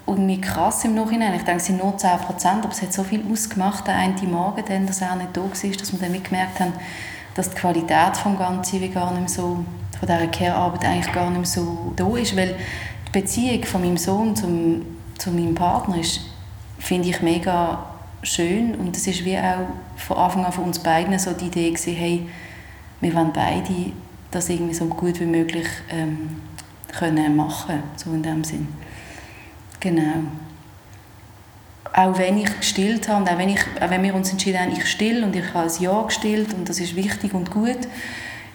irgendwie 0.07 0.39
krass 0.39 0.85
im 0.85 0.95
Nachhinein. 0.95 1.33
Ich 1.33 1.43
denke, 1.43 1.59
es 1.59 1.65
sind 1.65 1.83
nur 1.83 1.97
10 1.97 2.19
Prozent, 2.19 2.63
aber 2.63 2.71
es 2.71 2.81
hat 2.81 2.93
so 2.93 3.03
viel 3.03 3.23
ausgemacht, 3.29 3.87
der 3.87 3.95
eine 3.95 4.15
Morgen, 4.23 4.63
dann, 4.67 4.85
dass 4.85 5.01
er 5.01 5.15
nicht 5.15 5.35
da 5.35 5.41
war, 5.41 5.49
dass 5.51 5.91
wir 5.91 5.99
dann 5.99 6.23
gemerkt 6.23 6.59
haben, 6.59 6.73
dass 7.33 7.49
die 7.49 7.55
Qualität 7.55 8.15
des 8.15 8.37
Ganzen 8.37 8.81
wie 8.81 8.89
gar 8.89 9.13
nicht 9.13 9.29
so, 9.29 9.65
von 9.99 10.07
dieser 10.07 10.27
Care-Arbeit 10.27 10.85
eigentlich 10.85 11.13
gar 11.13 11.29
nicht 11.29 11.47
so 11.47 11.93
da 11.95 12.15
ist, 12.17 12.35
weil 12.37 12.55
die 13.07 13.11
Beziehung 13.11 13.63
von 13.63 13.81
meinem 13.81 13.97
Sohn 13.97 14.35
zum, 14.35 14.85
zu 15.17 15.31
meinem 15.31 15.55
Partner 15.55 15.97
ist, 15.97 16.21
finde 16.79 17.09
ich, 17.09 17.21
mega 17.21 17.85
schön 18.21 18.75
und 18.75 18.95
es 18.95 19.07
ist 19.07 19.25
wie 19.25 19.37
auch 19.37 19.67
von 19.97 20.17
Anfang 20.17 20.45
an 20.45 20.51
von 20.51 20.65
uns 20.65 20.79
beiden 20.79 21.17
so 21.19 21.31
die 21.31 21.45
Idee 21.45 21.69
gewesen, 21.71 21.95
hey, 21.95 22.27
wir 23.01 23.13
wollen 23.13 23.31
beide 23.33 23.91
das 24.31 24.49
irgendwie 24.49 24.73
so 24.73 24.85
gut 24.85 25.19
wie 25.19 25.25
möglich 25.25 25.67
ähm, 25.89 26.41
können 26.97 27.35
machen, 27.35 27.83
so 27.95 28.11
in 28.11 28.23
dem 28.23 28.43
Sinn. 28.43 28.67
Genau. 29.79 30.23
Auch 31.93 32.17
wenn 32.17 32.37
ich 32.37 32.57
gestillt 32.57 33.07
habe 33.07 33.29
auch 33.29 33.37
wenn, 33.37 33.49
ich, 33.49 33.61
auch 33.79 33.89
wenn 33.89 34.03
wir 34.03 34.13
uns 34.15 34.31
entschieden 34.31 34.59
haben, 34.59 34.71
ich 34.73 34.85
still 34.85 35.23
und 35.23 35.35
ich 35.35 35.53
habe 35.53 35.69
ein 35.69 35.81
Ja 35.81 36.01
gestillt 36.03 36.53
und 36.53 36.67
das 36.67 36.79
ist 36.79 36.95
wichtig 36.95 37.33
und 37.33 37.51
gut, 37.51 37.77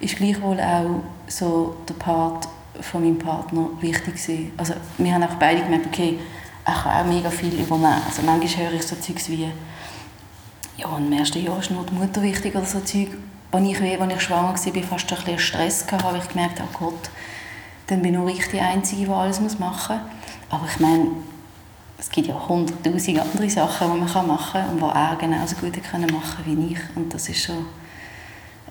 ist 0.01 0.17
gleichwohl 0.17 0.61
auch 0.61 1.03
so 1.27 1.77
der 1.89 1.95
Part 1.95 2.49
von 2.81 3.03
meinem 3.03 3.19
Partner 3.19 3.69
wichtig 3.81 4.15
gewesen. 4.15 4.53
Also 4.57 4.75
wir 4.99 5.15
haben 5.15 5.23
auch 5.23 5.35
beide 5.35 5.63
gemerkt, 5.63 5.87
okay, 5.87 6.19
er 6.65 6.75
kann 6.75 7.07
auch 7.07 7.13
mega 7.13 7.31
viel 7.31 7.55
übernehmen. 7.55 8.03
Also 8.07 8.23
manchmal 8.23 8.67
höre 8.67 8.75
ich 8.75 8.83
so 8.83 8.97
Zeugs 8.97 9.29
wie, 9.29 9.49
ja, 10.77 10.97
im 10.97 11.13
ersten 11.13 11.45
Jahr 11.45 11.59
ist 11.59 11.71
nur 11.71 11.85
die 11.85 11.95
Mutter 11.95 12.23
wichtig 12.23 12.55
oder 12.55 12.65
so 12.65 12.81
Zeug. 12.81 13.09
Als 13.53 13.67
ich, 13.67 13.81
als 13.81 14.15
ich 14.15 14.21
schwanger 14.21 14.49
war, 14.49 14.57
fast 14.57 15.13
ein 15.13 15.17
bisschen 15.25 15.39
Stress 15.39 15.87
hatte, 15.91 16.05
habe 16.05 16.19
ich 16.19 16.29
gemerkt, 16.29 16.63
oh 16.63 16.79
Gott, 16.79 17.11
dann 17.89 18.03
bin 18.03 18.15
nur 18.15 18.29
ich 18.29 18.47
die 18.49 18.61
Einzige, 18.61 19.07
die 19.07 19.11
alles 19.11 19.41
machen 19.41 20.01
muss. 20.01 20.51
Aber 20.51 20.67
ich 20.67 20.79
meine, 20.79 21.09
es 21.99 22.09
gibt 22.11 22.29
ja 22.29 22.49
hunderttausend 22.49 23.21
andere 23.21 23.51
Sachen, 23.51 23.93
die 23.93 23.99
man 23.99 24.27
machen 24.27 24.53
kann 24.53 24.69
und 24.71 24.81
die 24.81 24.85
er 24.85 25.17
genauso 25.17 25.57
gut 25.57 25.83
können 25.83 26.13
machen 26.13 26.45
wie 26.47 26.73
ich. 26.73 26.79
Und 26.95 27.13
das 27.13 27.29
ist 27.29 27.45
schon 27.45 27.67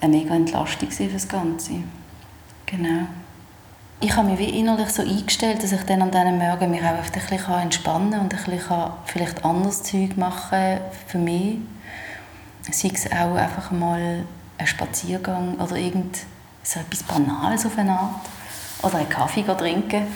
eine 0.02 0.18
mega 0.18 0.34
Entlastung 0.34 0.90
für 0.90 1.08
das 1.08 1.28
Ganze. 1.28 1.84
Genau. 2.66 3.08
Ich 4.02 4.16
habe 4.16 4.30
mich 4.30 4.40
wie 4.40 4.60
innerlich 4.60 4.90
so 4.90 5.02
eingestellt, 5.02 5.62
dass 5.62 5.74
ich 5.74 5.84
dann 5.84 6.02
an 6.02 6.12
diesen 6.12 6.38
Morgen 6.38 6.72
mich 6.72 6.82
auch 6.82 6.86
ein 6.86 7.12
bisschen 7.12 7.54
entspannen 7.54 8.12
kann 8.12 8.22
und 8.22 8.34
ein 8.34 8.46
bisschen 8.46 8.92
vielleicht 9.06 9.44
anderes 9.44 9.84
Zeug 9.84 10.16
machen 10.16 10.80
für 11.06 11.18
mich. 11.18 11.58
sei 12.72 12.92
es 12.94 13.12
auch 13.12 13.36
einfach 13.36 13.72
mal 13.72 14.24
ein 14.60 14.68
Spaziergang 14.68 15.56
oder 15.56 15.76
irgend 15.76 16.18
so 16.64 16.80
etwas 16.80 17.04
Banales 17.04 17.66
auf 17.66 17.78
eine 17.78 17.92
Art 17.92 18.26
oder 18.84 18.98
einen 18.98 19.10
Kaffee 19.10 19.44
trinken. 19.44 20.08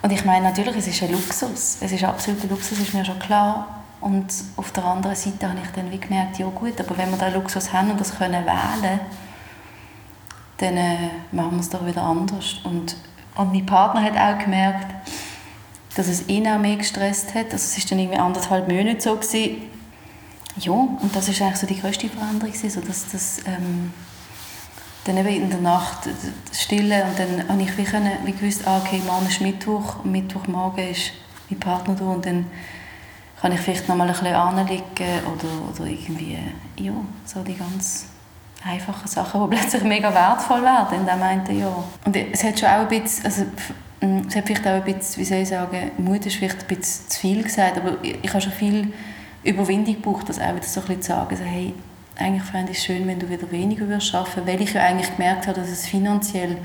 Und 0.00 0.12
ich 0.12 0.24
meine, 0.24 0.44
natürlich, 0.44 0.76
es 0.76 0.86
ist 0.86 1.02
ein 1.02 1.12
Luxus. 1.12 1.78
Es 1.80 1.92
ist 1.92 2.04
absoluter 2.04 2.46
Luxus, 2.48 2.78
ist 2.78 2.94
mir 2.94 3.04
schon 3.04 3.18
klar. 3.18 3.82
Und 4.00 4.26
auf 4.56 4.70
der 4.70 4.84
anderen 4.84 5.16
Seite 5.16 5.48
habe 5.48 5.58
ich 5.62 5.70
dann 5.72 5.90
wie 5.90 5.98
gemerkt, 5.98 6.38
ja 6.38 6.46
gut, 6.46 6.80
aber 6.80 6.96
wenn 6.96 7.10
wir 7.10 7.18
diesen 7.18 7.34
Luxus 7.34 7.72
haben 7.72 7.90
und 7.90 8.00
das 8.00 8.16
können 8.16 8.46
wählen, 8.46 9.00
dann 10.58 10.76
äh, 10.76 10.96
machen 11.32 11.52
wir 11.52 11.60
es 11.60 11.70
doch 11.70 11.84
wieder 11.84 12.02
anders. 12.02 12.60
Und, 12.62 12.96
und 13.34 13.52
mein 13.52 13.66
Partner 13.66 14.02
hat 14.02 14.16
auch 14.16 14.42
gemerkt, 14.42 14.86
dass 15.96 16.06
es 16.06 16.28
ihn 16.28 16.46
auch 16.46 16.58
mehr 16.58 16.76
gestresst 16.76 17.34
hat. 17.34 17.46
Also 17.46 17.56
es 17.56 17.76
war 17.76 17.90
dann 17.90 17.98
irgendwie 17.98 18.18
anderthalb 18.18 18.68
Monate 18.68 19.00
so 19.00 19.16
gewesen. 19.16 19.62
Ja, 20.60 20.72
und 20.72 21.14
das 21.14 21.28
ist 21.28 21.40
eigentlich 21.40 21.56
so 21.56 21.66
die 21.66 21.80
größte 21.80 22.08
Veränderung 22.08 22.52
so 22.54 22.80
dass 22.80 23.10
das 23.12 23.38
ähm, 23.46 23.92
dann 25.04 25.16
eben 25.16 25.28
in 25.28 25.50
der 25.50 25.60
Nacht 25.60 26.08
Stille 26.52 27.04
und 27.04 27.18
dann 27.18 27.48
habe 27.48 27.62
ich 27.62 27.76
wie, 27.78 27.84
können, 27.84 28.12
wie 28.24 28.32
gewusst, 28.32 28.66
ah, 28.66 28.78
okay, 28.78 29.00
morgen 29.06 29.26
ist 29.26 29.40
Mittwoch 29.40 30.04
Mittwochmorgen 30.04 30.90
ist 30.90 31.12
mein 31.48 31.60
Partner 31.60 31.94
da 31.94 32.04
und 32.04 32.26
dann 32.26 32.46
kann 33.40 33.52
ich 33.52 33.60
vielleicht 33.60 33.88
noch 33.88 33.96
mal 33.96 34.06
ein 34.06 34.12
bisschen 34.12 34.34
anliegen 34.34 34.82
oder, 35.26 35.70
oder 35.70 35.88
irgendwie, 35.88 36.38
ja, 36.76 36.92
so 37.24 37.42
die 37.42 37.54
ganz 37.54 38.06
einfachen 38.64 39.06
Sachen, 39.06 39.48
die 39.48 39.56
plötzlich 39.56 39.84
mega 39.84 40.12
wertvoll 40.12 40.62
werden 40.62 41.00
in 41.00 41.06
dem 41.06 41.22
einen 41.22 41.58
Jahr. 41.58 41.84
Und 42.04 42.16
es 42.16 42.42
hat 42.42 42.58
schon 42.58 42.68
auch 42.68 42.80
ein 42.80 42.88
bisschen, 42.88 43.24
also, 43.24 43.44
es 44.00 44.36
hat 44.36 44.46
vielleicht 44.46 44.66
auch 44.66 44.72
ein 44.72 44.84
bisschen, 44.84 45.20
wie 45.20 45.24
soll 45.24 45.38
ich 45.38 45.48
sagen, 45.48 45.90
Mut 45.98 46.26
ist 46.26 46.36
vielleicht 46.36 46.60
ein 46.60 46.66
bisschen 46.66 47.08
zu 47.08 47.20
viel 47.20 47.42
gesagt, 47.42 47.78
aber 47.78 47.96
ich 48.02 48.28
habe 48.28 48.40
schon 48.40 48.52
viel 48.52 48.92
Überwindung 49.44 49.94
gebraucht, 49.94 50.28
das 50.28 50.38
auch 50.38 50.54
wieder 50.54 50.62
so 50.62 50.80
ein 50.80 50.86
bisschen 50.86 51.02
zu 51.02 51.08
sagen, 51.08 51.30
also, 51.30 51.44
hey, 51.44 51.74
eigentlich 52.16 52.42
fände 52.42 52.72
ich 52.72 52.78
es 52.78 52.84
schön, 52.84 53.06
wenn 53.06 53.18
du 53.18 53.28
wieder 53.28 53.50
weniger 53.50 53.86
würdest 53.86 54.14
arbeiten, 54.14 54.46
weil 54.46 54.60
ich 54.60 54.72
ja 54.72 54.82
eigentlich 54.82 55.14
gemerkt 55.16 55.46
habe, 55.46 55.60
dass 55.60 55.70
es 55.70 55.86
finanziell 55.86 56.56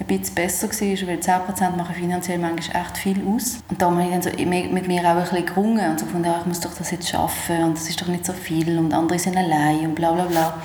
ein 0.00 0.06
bisschen 0.06 0.34
besser 0.34 0.68
war, 0.68 1.08
weil 1.08 1.18
10% 1.18 1.76
machen 1.76 1.94
finanziell 1.94 2.38
manchmal 2.38 2.82
echt 2.82 2.98
viel 2.98 3.20
aus. 3.26 3.58
Und 3.68 3.80
da 3.82 3.90
habe 3.90 4.02
ich 4.02 4.10
dann 4.10 4.22
so 4.22 4.30
mit 4.30 4.86
mir 4.86 5.00
auch 5.02 5.16
ein 5.16 5.22
bisschen 5.22 5.46
gerungen 5.46 5.90
und 5.90 6.00
so 6.00 6.06
von 6.06 6.24
ich 6.24 6.46
muss 6.46 6.60
doch 6.60 6.74
das 6.74 6.90
jetzt 6.90 7.08
schaffen 7.08 7.64
und 7.64 7.76
das 7.76 7.88
ist 7.88 8.00
doch 8.00 8.06
nicht 8.06 8.24
so 8.24 8.32
viel 8.32 8.78
und 8.78 8.92
andere 8.92 9.18
sind 9.18 9.36
allein 9.36 9.80
und 9.80 9.94
bla 9.94 10.12
bla 10.12 10.24
bla. 10.24 10.62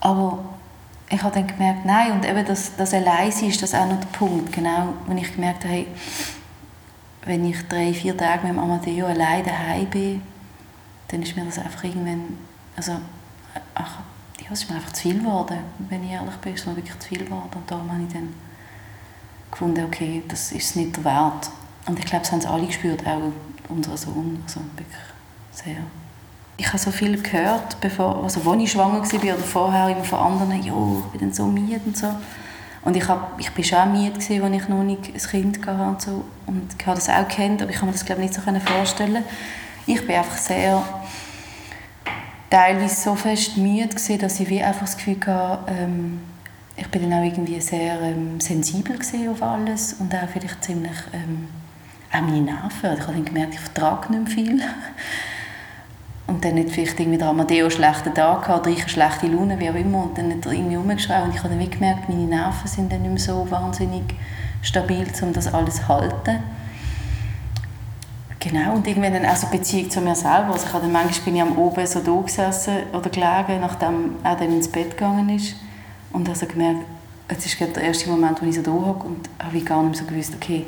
Aber 0.00 0.38
ich 1.08 1.22
habe 1.22 1.34
dann 1.34 1.46
gemerkt, 1.46 1.84
nein, 1.84 2.12
und 2.12 2.28
eben 2.28 2.44
das, 2.44 2.72
das 2.76 2.92
Alleinsein 2.92 3.48
ist 3.48 3.62
das 3.62 3.74
auch 3.74 3.86
noch 3.86 4.00
der 4.00 4.08
Punkt, 4.18 4.52
genau, 4.52 4.94
wenn 5.06 5.18
ich 5.18 5.32
gemerkt 5.32 5.64
habe, 5.64 5.74
hey, 5.74 5.86
wenn 7.26 7.44
ich 7.44 7.66
drei, 7.68 7.92
vier 7.92 8.16
Tage 8.16 8.46
mit 8.46 8.52
dem 8.52 8.58
Amadeo 8.58 9.06
allein 9.06 9.44
daheim 9.44 9.86
bin, 9.86 10.22
dann 11.08 11.22
ist 11.22 11.36
mir 11.36 11.44
das 11.44 11.58
einfach 11.58 11.84
irgendwann, 11.84 12.38
also, 12.76 12.92
ach, 13.74 13.98
ja, 14.40 14.46
es 14.52 14.62
ist 14.62 14.70
mir 14.70 14.76
einfach 14.76 14.92
zu 14.92 15.02
viel 15.02 15.18
geworden, 15.18 15.58
wenn 15.88 16.04
ich 16.04 16.12
ehrlich 16.12 16.36
bin, 16.36 16.54
es 16.54 16.60
ist 16.60 16.66
mir 16.66 16.76
wirklich 16.76 16.98
zu 16.98 17.08
viel 17.08 17.24
geworden. 17.24 17.50
Und 17.54 17.70
darum 17.70 17.90
habe 17.90 18.02
ich 18.06 18.12
dann 18.12 18.32
gefunden, 19.50 19.84
okay, 19.84 20.22
das 20.28 20.52
ist 20.52 20.76
nicht 20.76 20.96
der 20.96 21.04
Wert. 21.04 21.50
Und 21.86 21.98
ich 21.98 22.04
glaube, 22.04 22.22
das 22.22 22.32
haben 22.32 22.40
sie 22.40 22.48
alle 22.48 22.66
gespürt, 22.66 23.04
auch 23.06 23.32
unser 23.68 23.96
Sohn, 23.96 24.40
also 24.44 24.60
wirklich 24.76 24.96
sehr. 25.52 25.76
Ich 26.58 26.68
habe 26.68 26.78
so 26.78 26.90
viel 26.90 27.20
gehört, 27.20 27.80
bevor, 27.80 28.22
also 28.22 28.40
als 28.50 28.62
ich 28.62 28.72
schwanger 28.72 29.00
war 29.00 29.14
oder 29.14 29.36
vorher 29.38 29.88
immer 29.90 30.04
von 30.04 30.18
anderen, 30.18 30.62
ja, 30.62 30.74
ich 31.06 31.12
bin 31.12 31.20
dann 31.20 31.32
so 31.32 31.46
müde 31.46 31.80
und 31.84 31.96
so. 31.96 32.08
Und 32.86 32.96
ich, 32.96 33.08
hab, 33.08 33.34
ich 33.40 33.50
bin 33.50 33.64
schon 33.64 33.78
auch 33.78 33.86
müde, 33.86 34.14
als 34.14 34.30
ich 34.30 34.68
noch 34.68 34.84
nicht 34.84 35.12
ein 35.12 35.30
Kind 35.30 35.66
hatte 35.66 35.82
und 35.82 36.00
so. 36.00 36.24
Und 36.46 36.72
ich 36.78 36.86
habe 36.86 36.94
das 36.94 37.08
auch 37.08 37.26
kennt, 37.26 37.60
aber 37.60 37.72
ich 37.72 37.78
kann 37.78 37.86
mir 37.88 37.92
das 37.92 38.04
glaube 38.04 38.22
nicht 38.22 38.32
so 38.32 38.40
vorstellen. 38.40 39.24
Ich 39.86 40.06
bin 40.06 40.14
einfach 40.14 40.36
sehr 40.36 40.84
teilweise 42.48 42.94
so 42.94 43.16
fest 43.16 43.56
müde 43.56 43.88
dass 44.18 44.38
ich 44.38 44.48
wie 44.48 44.62
einfach 44.62 44.82
das 44.82 44.96
Gefühl 44.96 45.16
hatte, 45.26 45.64
ähm, 45.66 46.20
ich 46.76 46.86
bin 46.86 47.10
dann 47.10 47.18
auch 47.18 47.24
irgendwie 47.24 47.60
sehr 47.60 48.00
ähm, 48.02 48.38
sensibel 48.38 48.96
auf 49.32 49.42
alles 49.42 49.94
und 49.94 50.14
auch 50.14 50.28
vielleicht 50.32 50.62
ziemlich 50.62 50.96
ähm, 51.12 51.48
auch 52.12 52.20
meine 52.20 52.40
Nerven. 52.40 52.70
Ich 52.94 53.00
habe 53.00 53.14
dann 53.14 53.24
gemerkt, 53.24 53.54
ich 53.54 53.60
vertrage 53.60 54.12
nicht 54.12 54.36
mehr 54.36 54.46
viel. 54.46 54.62
Und 56.26 56.44
dann 56.44 56.54
nicht 56.54 56.70
vielleicht 56.70 56.98
irgendwie 56.98 57.18
der 57.18 57.28
Amadeo 57.28 57.70
schlechten 57.70 58.12
Tag 58.12 58.44
gehabt 58.44 58.66
oder 58.66 58.70
ich 58.70 58.80
eine 58.80 58.88
schlechte 58.88 59.28
Laune, 59.28 59.60
wie 59.60 59.70
auch 59.70 59.74
immer. 59.74 60.04
Und 60.04 60.18
dann 60.18 60.32
hat 60.32 60.44
er 60.44 60.52
irgendwie 60.52 60.74
rumgeschrien. 60.74 61.22
Und 61.22 61.34
ich 61.34 61.42
habe 61.42 61.54
dann 61.54 61.70
gemerkt, 61.70 62.08
meine 62.08 62.24
Nerven 62.24 62.66
sind 62.66 62.92
dann 62.92 63.02
nicht 63.02 63.10
mehr 63.10 63.20
so 63.20 63.48
wahnsinnig 63.48 64.02
stabil, 64.62 65.06
um 65.22 65.32
das 65.32 65.52
alles 65.52 65.76
zu 65.76 65.88
halten. 65.88 66.42
Genau, 68.40 68.74
und 68.74 68.86
irgendwann 68.86 69.12
dann 69.12 69.26
auch 69.26 69.36
so 69.36 69.48
Beziehung 69.48 69.90
zu 69.90 70.00
mir 70.00 70.14
selber. 70.14 70.52
Also 70.52 70.66
ich 70.66 70.72
habe 70.72 70.82
dann, 70.82 70.92
manchmal 70.92 71.24
bin 71.24 71.36
ich 71.36 71.42
am 71.42 71.58
Oben 71.58 71.86
so 71.86 72.00
da 72.00 72.20
gesessen 72.20 72.74
oder 72.92 73.10
gelegen, 73.10 73.60
nachdem 73.60 74.16
er 74.22 74.36
dann 74.36 74.52
ins 74.52 74.68
Bett 74.68 74.90
gegangen 74.90 75.28
ist. 75.30 75.56
Und 76.12 76.28
habe 76.28 76.38
so 76.38 76.46
gemerkt, 76.46 76.80
jetzt 77.30 77.46
ist 77.46 77.58
gerade 77.58 77.72
der 77.72 77.84
erste 77.84 78.08
Moment, 78.08 78.40
wo 78.40 78.46
ich 78.46 78.54
so 78.54 78.62
da 78.62 78.70
hocke 78.70 79.06
und 79.06 79.28
habe 79.42 79.60
gar 79.60 79.82
nicht 79.82 79.98
mehr 79.98 80.00
so 80.00 80.04
gewusst, 80.04 80.34
okay, 80.36 80.66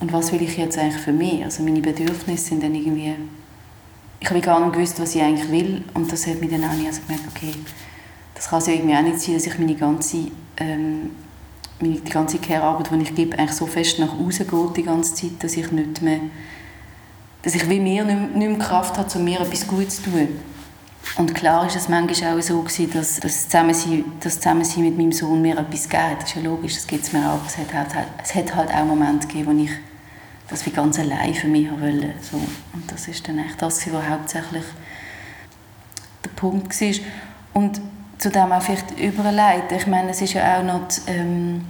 und 0.00 0.12
was 0.12 0.32
will 0.32 0.42
ich 0.42 0.56
jetzt 0.56 0.78
eigentlich 0.78 1.00
für 1.00 1.12
mich? 1.12 1.44
Also 1.44 1.62
meine 1.62 1.80
Bedürfnisse 1.80 2.46
sind 2.48 2.62
dann 2.62 2.74
irgendwie 2.74 3.14
ich 4.20 4.28
habe 4.28 4.40
gar 4.40 4.60
nicht 4.60 4.72
gewusst, 4.72 5.00
was 5.00 5.14
ich 5.14 5.22
eigentlich 5.22 5.50
will. 5.50 5.84
Und 5.94 6.10
das 6.10 6.26
hat 6.26 6.40
mich 6.40 6.50
dann 6.50 6.64
auch 6.64 6.72
nicht 6.72 6.88
also 6.88 7.02
gemerkt, 7.02 7.24
okay, 7.34 7.54
das 8.34 8.48
kann 8.48 8.58
es 8.58 8.66
ja 8.66 8.74
irgendwie 8.74 8.96
auch 8.96 9.02
nicht 9.02 9.20
sein, 9.20 9.34
dass 9.34 9.46
ich 9.46 9.58
meine 9.58 9.74
ganze, 9.74 10.28
ähm, 10.58 11.10
meine, 11.80 11.94
die 11.94 12.10
ganze 12.10 12.38
Care-Arbeit, 12.38 12.90
die 12.90 13.02
ich 13.02 13.14
gebe, 13.14 13.38
eigentlich 13.38 13.56
so 13.56 13.66
fest 13.66 13.98
nach 13.98 14.18
außen 14.18 14.46
geht 14.46 14.76
die 14.76 14.82
ganze 14.82 15.14
Zeit, 15.14 15.42
dass 15.42 15.56
ich 15.56 15.70
nicht 15.70 16.02
mehr, 16.02 16.20
dass 17.42 17.54
ich 17.54 17.68
wie 17.68 17.80
mir 17.80 18.04
nicht, 18.04 18.34
nicht 18.34 18.48
mehr 18.48 18.58
Kraft 18.58 18.98
habe, 18.98 19.08
um 19.18 19.24
mir 19.24 19.40
etwas 19.40 19.66
Gutes 19.66 20.02
zu 20.02 20.10
tun. 20.10 20.28
Und 21.16 21.34
klar 21.34 21.66
ist 21.66 21.76
es 21.76 21.88
manchmal 21.88 22.38
auch 22.38 22.42
so 22.42 22.60
gewesen, 22.60 22.92
dass 22.92 23.20
das 23.20 23.44
Zusammensein, 23.44 24.04
Zusammensein 24.20 24.84
mit 24.84 24.98
meinem 24.98 25.12
Sohn 25.12 25.40
mir 25.40 25.56
etwas 25.56 25.88
gibt. 25.88 26.20
Das 26.20 26.28
ist 26.28 26.36
ja 26.36 26.42
logisch, 26.42 26.74
das 26.74 26.86
gibt 26.86 27.04
es 27.04 27.12
mir 27.12 27.30
auch. 27.30 27.40
Es 27.46 27.56
hat, 27.56 27.72
halt, 27.72 28.08
es 28.22 28.34
hat 28.34 28.54
halt 28.54 28.70
auch 28.74 28.84
Momente 28.84 29.26
gegeben, 29.26 29.58
wo 29.58 29.64
ich 29.64 29.70
das 30.48 30.64
wie 30.66 30.70
ganz 30.70 30.98
allein 30.98 31.34
für 31.34 31.48
mich 31.48 31.70
wollte. 31.70 32.14
So. 32.20 32.36
Und 32.36 32.90
das 32.90 33.08
ist 33.08 33.28
dann 33.28 33.38
echt 33.38 33.60
das, 33.60 33.92
was 33.92 34.08
hauptsächlich 34.08 34.64
der 36.24 36.30
Punkt 36.30 36.80
war. 36.80 37.00
Und 37.54 37.80
zu 38.18 38.30
dem 38.30 38.52
auch 38.52 38.62
vielleicht 38.62 38.98
überleiten. 38.98 39.76
Ich 39.76 39.86
meine, 39.86 40.10
es 40.10 40.20
ist 40.20 40.32
ja 40.32 40.58
auch 40.58 40.64
noch 40.64 40.88
die, 40.88 41.10
ähm, 41.10 41.64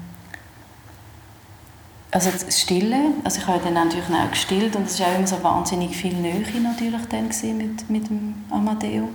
also 2.11 2.31
das 2.31 2.61
Stillen. 2.61 3.15
Also 3.25 3.41
ich 3.41 3.47
habe 3.47 3.61
dann 3.63 3.75
natürlich 3.75 4.09
auch 4.09 4.31
gestillt 4.31 4.75
und 4.77 4.87
es 4.87 4.99
war 4.99 5.09
auch 5.09 5.19
immer 5.19 5.27
so 5.27 5.43
wahnsinnig 5.43 5.97
viel 5.97 6.15
Nähe 6.15 6.43
natürlich 6.63 7.07
dann 7.11 7.29
mit, 7.57 7.91
mit 7.91 8.09
dem 8.09 8.35
Amadeo. 8.51 9.09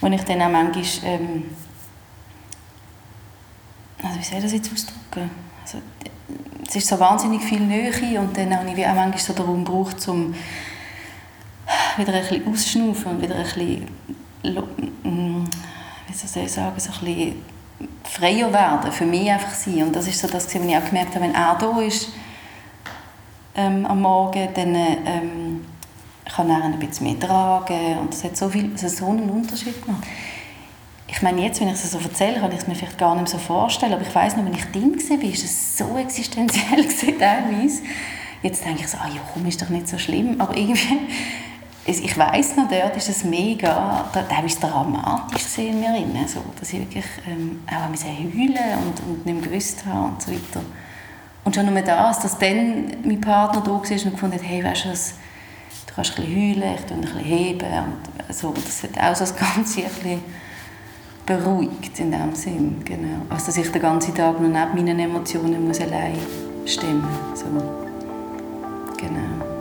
Und 0.00 0.12
ich 0.12 0.22
dann 0.22 0.42
auch 0.42 0.50
manchmal, 0.50 0.84
ähm, 1.04 1.44
also 4.14 4.20
wie 4.20 4.24
soll 4.24 4.38
ich 4.38 4.44
das 4.44 4.52
jetzt 4.52 4.72
ausdrücken? 4.72 5.30
Also, 5.62 5.78
es 6.66 6.76
ist 6.76 6.88
so 6.88 6.98
wahnsinnig 6.98 7.42
viel 7.42 7.60
Nähe 7.60 8.20
und 8.20 8.36
dann 8.36 8.56
habe 8.56 8.70
ich 8.70 8.86
auch 8.86 8.94
manchmal 8.94 9.18
so 9.18 9.32
darum 9.32 9.64
gebraucht, 9.64 10.06
um 10.08 10.34
wieder 11.96 12.12
ein 12.12 12.20
bisschen 12.20 12.48
auszuschnaufen 12.48 13.12
und 13.12 13.22
wieder 13.22 13.36
ein 13.36 13.44
bisschen, 13.44 13.86
mm, 15.02 15.44
wie 16.06 16.12
soll 16.12 16.44
ich 16.44 16.52
sagen, 16.52 16.78
so 16.78 16.90
ein 16.90 17.04
bisschen 17.04 17.42
freier 18.04 18.52
werden, 18.52 18.92
für 18.92 19.06
mich 19.06 19.30
einfach 19.30 19.54
sein. 19.54 19.82
Und 19.82 19.96
das 19.96 20.08
ist 20.08 20.20
so 20.20 20.28
das, 20.28 20.46
was 20.46 20.54
ich 20.54 20.76
auch 20.76 20.84
gemerkt 20.84 21.14
habe, 21.14 21.24
wenn 21.24 21.34
er 21.34 21.56
da 21.58 21.80
ist 21.80 22.10
ähm, 23.56 23.86
am 23.86 24.00
Morgen, 24.00 24.48
dann 24.54 24.74
ähm, 24.74 25.64
kann 26.24 26.50
er 26.50 26.62
ein 26.62 26.78
bisschen 26.78 27.06
mehr 27.06 27.20
tragen 27.20 27.98
und 27.98 28.12
das 28.12 28.24
hat 28.24 28.36
so, 28.36 28.48
viel, 28.48 28.72
hat 28.72 28.78
so 28.78 29.06
einen 29.06 29.28
Unterschied 29.28 29.84
gemacht 29.84 30.04
meine, 31.24 31.42
jetzt, 31.42 31.60
wenn 31.60 31.68
ich 31.68 31.74
es 31.74 31.90
so 31.90 31.98
erzähle, 31.98 32.38
kann 32.38 32.52
ich 32.52 32.58
es 32.58 32.66
mir 32.68 32.76
vielleicht 32.76 32.98
gar 32.98 33.16
nicht 33.16 33.28
so 33.28 33.38
vorstellen, 33.38 33.94
aber 33.94 34.02
ich 34.02 34.14
weiß 34.14 34.36
noch, 34.36 34.44
wenn 34.44 34.54
ich 34.54 34.70
Kind 34.70 35.10
war, 35.10 35.22
war 35.22 35.30
es 35.30 35.76
so 35.76 35.96
existenziell 35.96 36.84
teilweise. 37.18 37.82
Jetzt 38.42 38.64
denke 38.64 38.82
ich 38.82 38.88
so, 38.88 38.98
ah 38.98 39.08
ja, 39.08 39.20
komm, 39.32 39.46
ist 39.46 39.60
doch 39.60 39.70
nicht 39.70 39.88
so 39.88 39.98
schlimm, 39.98 40.40
aber 40.40 40.56
irgendwie, 40.56 40.98
ich 41.86 42.16
weiß 42.16 42.56
noch, 42.56 42.68
dort 42.68 42.96
ist 42.96 43.08
es 43.08 43.24
mega, 43.24 44.04
es 44.46 44.60
dramatisch 44.60 45.58
in 45.58 45.80
mir 45.80 45.92
drin, 45.92 46.14
so, 46.26 46.44
dass 46.60 46.72
ich 46.72 46.80
wirklich 46.80 47.06
ähm, 47.26 47.62
auch 47.66 47.88
heulen 47.88 48.78
und, 48.84 49.00
und 49.08 49.26
nicht 49.26 49.40
mehr 49.40 49.48
gewusst 49.48 49.84
habe 49.86 50.08
und 50.08 50.22
so 50.22 50.30
weiter. 50.30 50.60
Und 51.44 51.54
schon 51.54 51.72
nur 51.72 51.82
das, 51.82 52.20
dass 52.20 52.38
dann 52.38 52.96
mein 53.02 53.20
Partner 53.20 53.62
da 53.62 53.70
war 53.70 53.80
und 53.80 53.88
gefunden 53.88 54.34
hat, 54.34 54.46
hey, 54.46 54.62
weißt 54.62 54.84
du 54.84 54.90
was, 54.90 55.14
du 55.86 55.94
kannst 55.94 56.18
ein 56.18 56.26
bisschen 56.26 56.62
heulen, 56.62 56.74
ich 56.74 56.84
tue 56.84 56.96
ein 56.96 57.00
bisschen 57.00 57.20
heben 57.20 57.78
und 57.78 58.34
so, 58.34 58.52
das 58.52 58.82
hat 58.82 58.98
auch 58.98 59.16
so 59.16 59.24
das 59.24 59.36
Ganze 59.36 59.80
ein 59.80 59.86
bisschen 59.86 60.43
beruhigt 61.26 61.98
in 61.98 62.10
dem 62.10 62.34
Sinn, 62.34 62.76
genau. 62.84 63.22
Also 63.30 63.46
dass 63.46 63.56
ich 63.56 63.70
den 63.70 63.82
ganzen 63.82 64.14
Tag 64.14 64.40
nur 64.40 64.50
neben 64.50 64.74
meinen 64.74 64.98
Emotionen 64.98 65.66
muss 65.66 65.80
allein 65.80 66.18
stimmen 66.66 67.04
so. 67.34 67.46
Genau. 68.96 69.53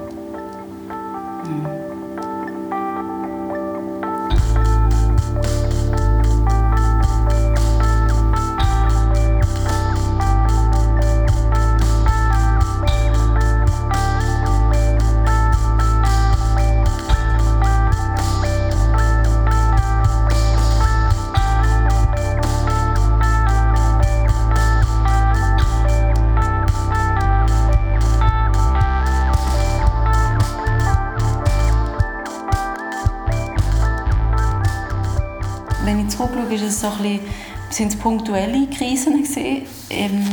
Sind 37.74 37.94
es 37.94 37.96
punktuelle 37.98 38.68
Krisen 38.68 39.24
gewesen. 39.24 39.64
Ähm, 39.90 40.30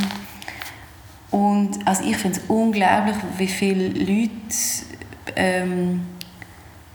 und 1.30 1.78
also 1.86 2.04
ich 2.04 2.16
finde 2.16 2.38
es 2.38 2.44
unglaublich, 2.48 3.16
wie 3.38 3.46
viele 3.46 3.88
Leute 3.88 4.30
ähm, 5.36 6.02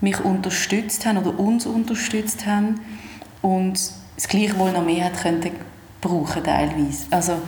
mich 0.00 0.20
unterstützt 0.20 1.06
haben 1.06 1.18
oder 1.18 1.38
uns 1.38 1.66
unterstützt 1.66 2.46
haben 2.46 2.80
und 3.40 3.80
das 4.14 4.28
Gleiche 4.28 4.58
wohl 4.58 4.72
noch 4.72 4.84
mehr 4.84 5.06
hat 5.06 5.20
könnten 5.20 5.52
brauchen 6.00 6.44
teilweise. 6.44 7.06
Also 7.10 7.38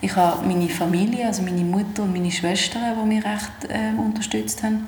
ich 0.00 0.16
habe 0.16 0.46
meine 0.46 0.68
Familie, 0.68 1.26
also 1.26 1.42
meine 1.42 1.62
Mutter 1.62 2.02
und 2.02 2.12
meine 2.12 2.30
Schwestern, 2.30 2.96
die 3.00 3.06
mich 3.06 3.24
recht 3.24 3.68
äh, 3.68 3.98
unterstützt 3.98 4.62
haben. 4.62 4.86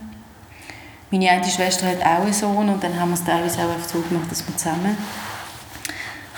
Meine 1.10 1.30
eine 1.30 1.44
Schwester 1.44 1.86
hat 1.86 2.00
auch 2.00 2.24
einen 2.24 2.32
Sohn 2.32 2.70
und 2.70 2.82
dann 2.82 2.98
haben 2.98 3.10
wir 3.10 3.14
es 3.14 3.24
teilweise 3.24 3.58
auch 3.60 3.86
so 3.86 4.00
gemacht, 4.00 4.30
dass 4.30 4.46
wir 4.48 4.56
zusammen 4.56 4.96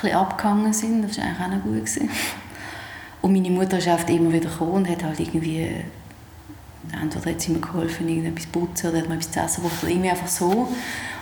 bisschen 0.05 0.19
abgegangen 0.19 0.73
sind. 0.73 1.03
Das 1.03 1.19
war 1.19 1.25
eigentlich 1.25 1.41
auch 1.41 1.49
noch 1.49 1.63
gut. 1.63 1.87
Gewesen. 1.87 2.11
Und 3.23 3.33
meine 3.33 3.51
Mutter 3.51 3.79
oft 3.93 4.11
immer 4.11 4.33
wieder 4.33 4.51
gekommen 4.51 4.73
und 4.73 4.89
hat 4.89 5.03
halt 5.03 5.19
irgendwie 5.19 5.71
entweder 7.03 7.31
hat 7.31 7.41
sie 7.41 7.53
mir 7.53 7.61
geholfen, 7.61 8.09
irgendetwas 8.09 8.47
putzen 8.47 8.91
oder 8.91 8.99
hat 8.99 9.09
mir 9.09 9.15
etwas 9.15 9.31
zu 9.31 9.41
essen 9.41 9.63
gebracht 9.63 9.83
irgendwie 9.89 10.11
einfach 10.11 10.29
so. 10.29 10.69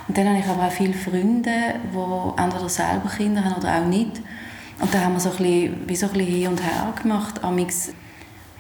Und 0.09 0.19
dann 0.19 0.29
habe 0.29 0.39
ich 0.39 0.47
aber 0.47 0.67
auch 0.67 0.73
viele 0.73 0.95
Freunde, 0.95 1.51
die 1.93 2.43
entweder 2.43 2.69
selber 2.69 3.09
Kinder 3.09 3.45
haben 3.45 3.55
oder 3.55 3.79
auch 3.79 3.87
nicht. 3.87 4.21
Und 4.81 4.93
da 4.93 5.01
haben 5.01 5.15
wir 5.15 5.21
so 5.21 5.31
ein 5.31 5.37
bisschen, 5.37 5.89
wie 5.89 5.97
so 5.97 6.07
ein 6.07 6.13
bisschen 6.13 6.35
hin 6.35 6.49
und 6.49 6.63
her 6.63 6.93
gemacht. 7.01 7.45
Amix 7.45 7.93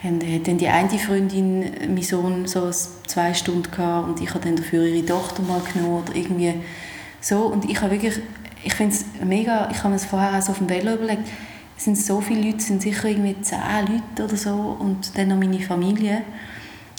hat 0.02 0.46
dann 0.46 0.58
die 0.58 0.68
eine 0.68 0.98
Freundin, 0.98 1.64
mein 1.88 2.02
Sohn, 2.02 2.46
so 2.46 2.70
zwei 2.70 3.34
Stunden 3.34 3.70
gehabt 3.70 4.08
und 4.08 4.20
ich 4.20 4.30
habe 4.30 4.44
dann 4.44 4.56
dafür 4.56 4.84
ihre 4.84 5.04
Tochter 5.06 5.42
mal 5.42 5.60
genommen 5.72 6.02
oder 6.02 6.14
irgendwie 6.14 6.54
so. 7.20 7.46
Und 7.46 7.68
ich 7.68 7.80
habe 7.80 7.92
wirklich, 7.92 8.20
ich 8.64 8.74
finde 8.74 8.94
es 8.94 9.04
mega, 9.24 9.68
ich 9.70 9.78
habe 9.78 9.90
mir 9.90 9.98
vorher 9.98 10.38
auch 10.38 10.42
so 10.42 10.52
auf 10.52 10.58
dem 10.58 10.68
Velo 10.68 10.94
überlegt, 10.94 11.28
es 11.76 11.84
sind 11.84 11.98
so 11.98 12.20
viele 12.20 12.42
Leute, 12.42 12.58
es 12.58 12.66
sind 12.66 12.82
sicher 12.82 13.08
irgendwie 13.08 13.40
zehn 13.40 13.58
Leute 13.80 14.24
oder 14.24 14.36
so 14.36 14.76
und 14.78 15.16
dann 15.16 15.28
noch 15.28 15.36
meine 15.36 15.60
Familie 15.60 16.22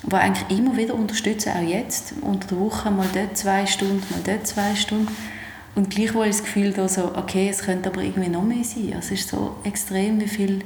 die 0.05 0.15
eigentlich 0.15 0.57
immer 0.57 0.75
wieder 0.75 0.95
unterstützen, 0.95 1.53
auch 1.55 1.61
jetzt, 1.61 2.13
unter 2.21 2.47
der 2.47 2.59
Woche, 2.59 2.91
mal 2.91 3.07
dort 3.13 3.37
zwei 3.37 3.65
Stunden, 3.65 4.03
mal 4.11 4.21
dort 4.23 4.45
zwei 4.45 4.75
Stunden. 4.75 5.15
Und 5.75 5.89
gleichwohl 5.89 6.27
das 6.27 6.43
Gefühl 6.43 6.71
da 6.71 6.87
so, 6.87 7.15
okay, 7.15 7.49
es 7.49 7.63
könnte 7.63 7.89
aber 7.89 8.01
irgendwie 8.01 8.29
noch 8.29 8.43
mehr 8.43 8.63
sein. 8.63 8.93
Also 8.95 9.13
es 9.13 9.21
ist 9.21 9.29
so 9.29 9.55
extrem, 9.63 10.19
wie 10.19 10.27
viel 10.27 10.59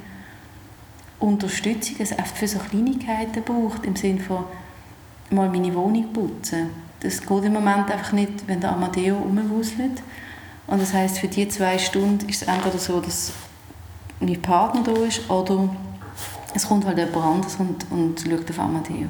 Unterstützung 1.20 1.96
es 2.00 2.12
oft 2.12 2.38
für 2.38 2.48
so 2.48 2.60
Kleinigkeiten 2.60 3.44
braucht, 3.44 3.86
im 3.86 3.96
Sinne 3.96 4.20
von 4.20 4.44
mal 5.30 5.50
meine 5.50 5.74
Wohnung 5.74 6.12
putzen. 6.12 6.70
Das 7.00 7.22
geht 7.22 7.44
im 7.44 7.54
Moment 7.54 7.90
einfach 7.92 8.12
nicht, 8.12 8.48
wenn 8.48 8.60
der 8.60 8.72
Amadeo 8.72 9.18
rumwuselt. 9.18 10.02
Und 10.68 10.82
das 10.82 10.94
heißt, 10.94 11.20
für 11.20 11.28
die 11.28 11.48
zwei 11.48 11.78
Stunden 11.78 12.28
ist 12.28 12.42
es 12.42 12.48
entweder 12.48 12.78
so, 12.78 13.00
dass 13.00 13.32
mein 14.20 14.42
Partner 14.42 14.84
da 14.84 14.92
ist 15.04 15.30
oder 15.30 15.70
es 16.54 16.68
kommt 16.68 16.86
halt 16.86 16.98
jemand 16.98 17.26
anderes 17.26 17.56
und, 17.56 17.90
und 17.92 18.20
schaut 18.20 18.50
auf 18.50 18.60
Amadeo. 18.60 19.08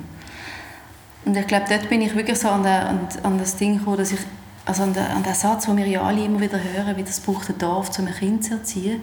Und 1.25 1.35
ich 1.35 1.47
glaube, 1.47 1.65
dort 1.67 1.89
bin 1.89 2.01
ich 2.01 2.15
wirklich 2.15 2.37
so 2.37 2.49
an, 2.49 2.63
der, 2.63 2.87
an, 2.87 3.07
an 3.23 3.37
das 3.37 3.55
Ding 3.55 3.79
gekommen, 3.79 3.97
dass 3.97 4.11
ich, 4.11 4.19
also 4.65 4.83
an, 4.83 4.93
der, 4.93 5.09
an 5.15 5.23
den 5.23 5.33
Satz, 5.33 5.65
den 5.65 5.77
wir 5.77 5.87
ja 5.87 6.01
alle 6.01 6.23
immer 6.23 6.39
wieder 6.39 6.59
hören, 6.61 6.95
wie 6.95 7.03
das 7.03 7.19
braucht 7.19 7.49
ein 7.49 7.57
Dorf, 7.57 7.97
um 7.99 8.07
ein 8.07 8.13
Kind 8.13 8.43
zu 8.43 8.53
erziehen. 8.53 9.01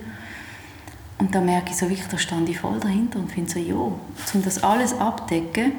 Und 1.19 1.35
da 1.35 1.40
merke 1.40 1.71
ich 1.71 1.77
so 1.77 1.88
wirklich, 1.88 2.09
da 2.09 2.19
stand 2.19 2.49
ich 2.49 2.59
voll 2.59 2.79
dahinter 2.81 3.19
und 3.19 3.31
finde 3.31 3.51
so, 3.51 3.59
ja, 3.59 3.75
um 3.75 3.99
das 4.45 4.62
alles 4.62 4.99
abdecken, 4.99 5.73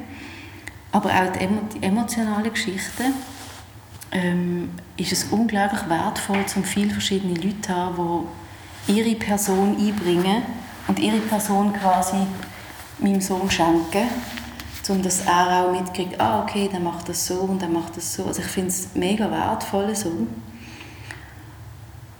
aber 0.92 1.10
auch 1.10 1.32
die, 1.32 1.82
emotionalen 1.82 2.52
Geschichten, 2.52 3.14
ähm, 4.12 4.70
ist 4.96 5.12
es 5.12 5.24
unglaublich 5.24 5.88
wertvoll, 5.88 6.44
um 6.54 6.64
viele 6.64 6.90
verschiedene 6.90 7.34
Leute 7.34 7.74
haben, 7.74 8.26
die 8.86 8.92
ihre 8.92 9.14
Person 9.16 9.76
einbringen 9.76 10.42
und 10.88 10.98
ihre 10.98 11.18
Person 11.18 11.72
quasi 11.72 12.16
meinem 12.98 13.20
Sohn 13.20 13.50
schenken 13.50 14.08
um 14.88 15.02
dass 15.02 15.26
er 15.26 15.64
auch 15.64 15.72
mitkriegt, 15.72 16.20
ah, 16.20 16.42
okay, 16.42 16.68
der 16.70 16.80
macht 16.80 17.08
das 17.08 17.26
so 17.26 17.40
und 17.40 17.60
der 17.60 17.68
macht 17.68 17.96
das 17.96 18.14
so. 18.14 18.26
Also 18.26 18.40
ich 18.40 18.46
finde 18.46 18.68
es 18.68 18.94
mega 18.94 19.30
wertvoll 19.30 19.94
so. 19.94 20.12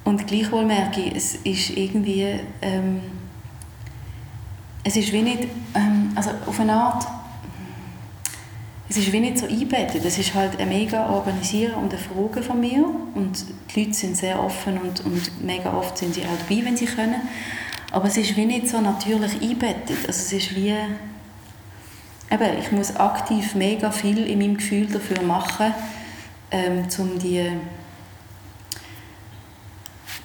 Und 0.04 0.26
gleichwohl 0.26 0.64
merke 0.64 1.00
ich, 1.00 1.14
es 1.14 1.34
ist 1.36 1.70
irgendwie, 1.70 2.40
ähm, 2.62 3.00
es 4.84 4.96
ist 4.96 5.12
wie 5.12 5.22
nicht, 5.22 5.48
ähm, 5.74 6.12
also 6.14 6.30
auf 6.46 6.60
eine 6.60 6.72
Art, 6.72 7.06
es 8.88 8.96
ist 8.96 9.12
wie 9.12 9.20
nicht 9.20 9.38
so 9.38 9.46
einbettet. 9.46 10.04
Es 10.04 10.18
ist 10.18 10.34
halt 10.34 10.60
ein 10.60 10.68
mega 10.68 11.08
Organisieren 11.10 11.74
und 11.74 11.92
eine 11.92 12.00
Frage 12.00 12.42
von 12.42 12.60
mir 12.60 12.84
und 13.14 13.44
die 13.74 13.80
Leute 13.80 13.94
sind 13.94 14.16
sehr 14.16 14.42
offen 14.42 14.78
und, 14.78 15.04
und 15.04 15.44
mega 15.44 15.72
oft 15.72 15.98
sind 15.98 16.14
sie 16.14 16.22
auch 16.22 16.38
dabei, 16.48 16.64
wenn 16.64 16.76
sie 16.76 16.86
können. 16.86 17.20
Aber 17.90 18.06
es 18.06 18.16
ist 18.16 18.36
wie 18.36 18.46
nicht 18.46 18.68
so 18.68 18.80
natürlich 18.80 19.40
einbettet. 19.40 19.98
Also 20.06 20.20
es 20.20 20.32
ist 20.32 20.54
wie 20.54 20.68
eben, 22.30 22.58
ich 22.60 22.70
muss 22.72 22.94
aktiv 22.96 23.54
mega 23.54 23.90
viel 23.90 24.24
in 24.26 24.38
meinem 24.38 24.56
Gefühl 24.56 24.86
dafür 24.86 25.22
machen, 25.22 25.74
ähm, 26.50 26.86
um 26.98 27.18
die 27.18 27.50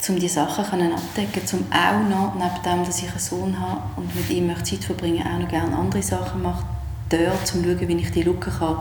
um 0.09 0.19
die 0.19 0.27
Sachen 0.27 0.65
können 0.65 0.93
abdecken 0.93 1.43
um 1.53 1.65
auch 1.71 2.09
noch, 2.09 2.33
neben 2.35 2.63
dem, 2.65 2.85
dass 2.85 3.01
ich 3.01 3.09
einen 3.09 3.19
Sohn 3.19 3.59
habe 3.59 3.81
und 3.95 4.13
mit 4.15 4.29
ihm 4.29 4.53
Zeit 4.65 4.83
verbringen 4.83 5.25
auch 5.25 5.39
noch 5.39 5.47
gerne 5.47 5.75
andere 5.77 6.01
Sachen 6.01 6.41
machen, 6.41 6.65
dort, 7.11 7.39
um 7.39 7.45
zu 7.45 7.63
schauen, 7.63 7.87
wie 7.87 7.95
ich 7.95 8.11
die 8.11 8.23
Lücke 8.23 8.51
kann 8.51 8.77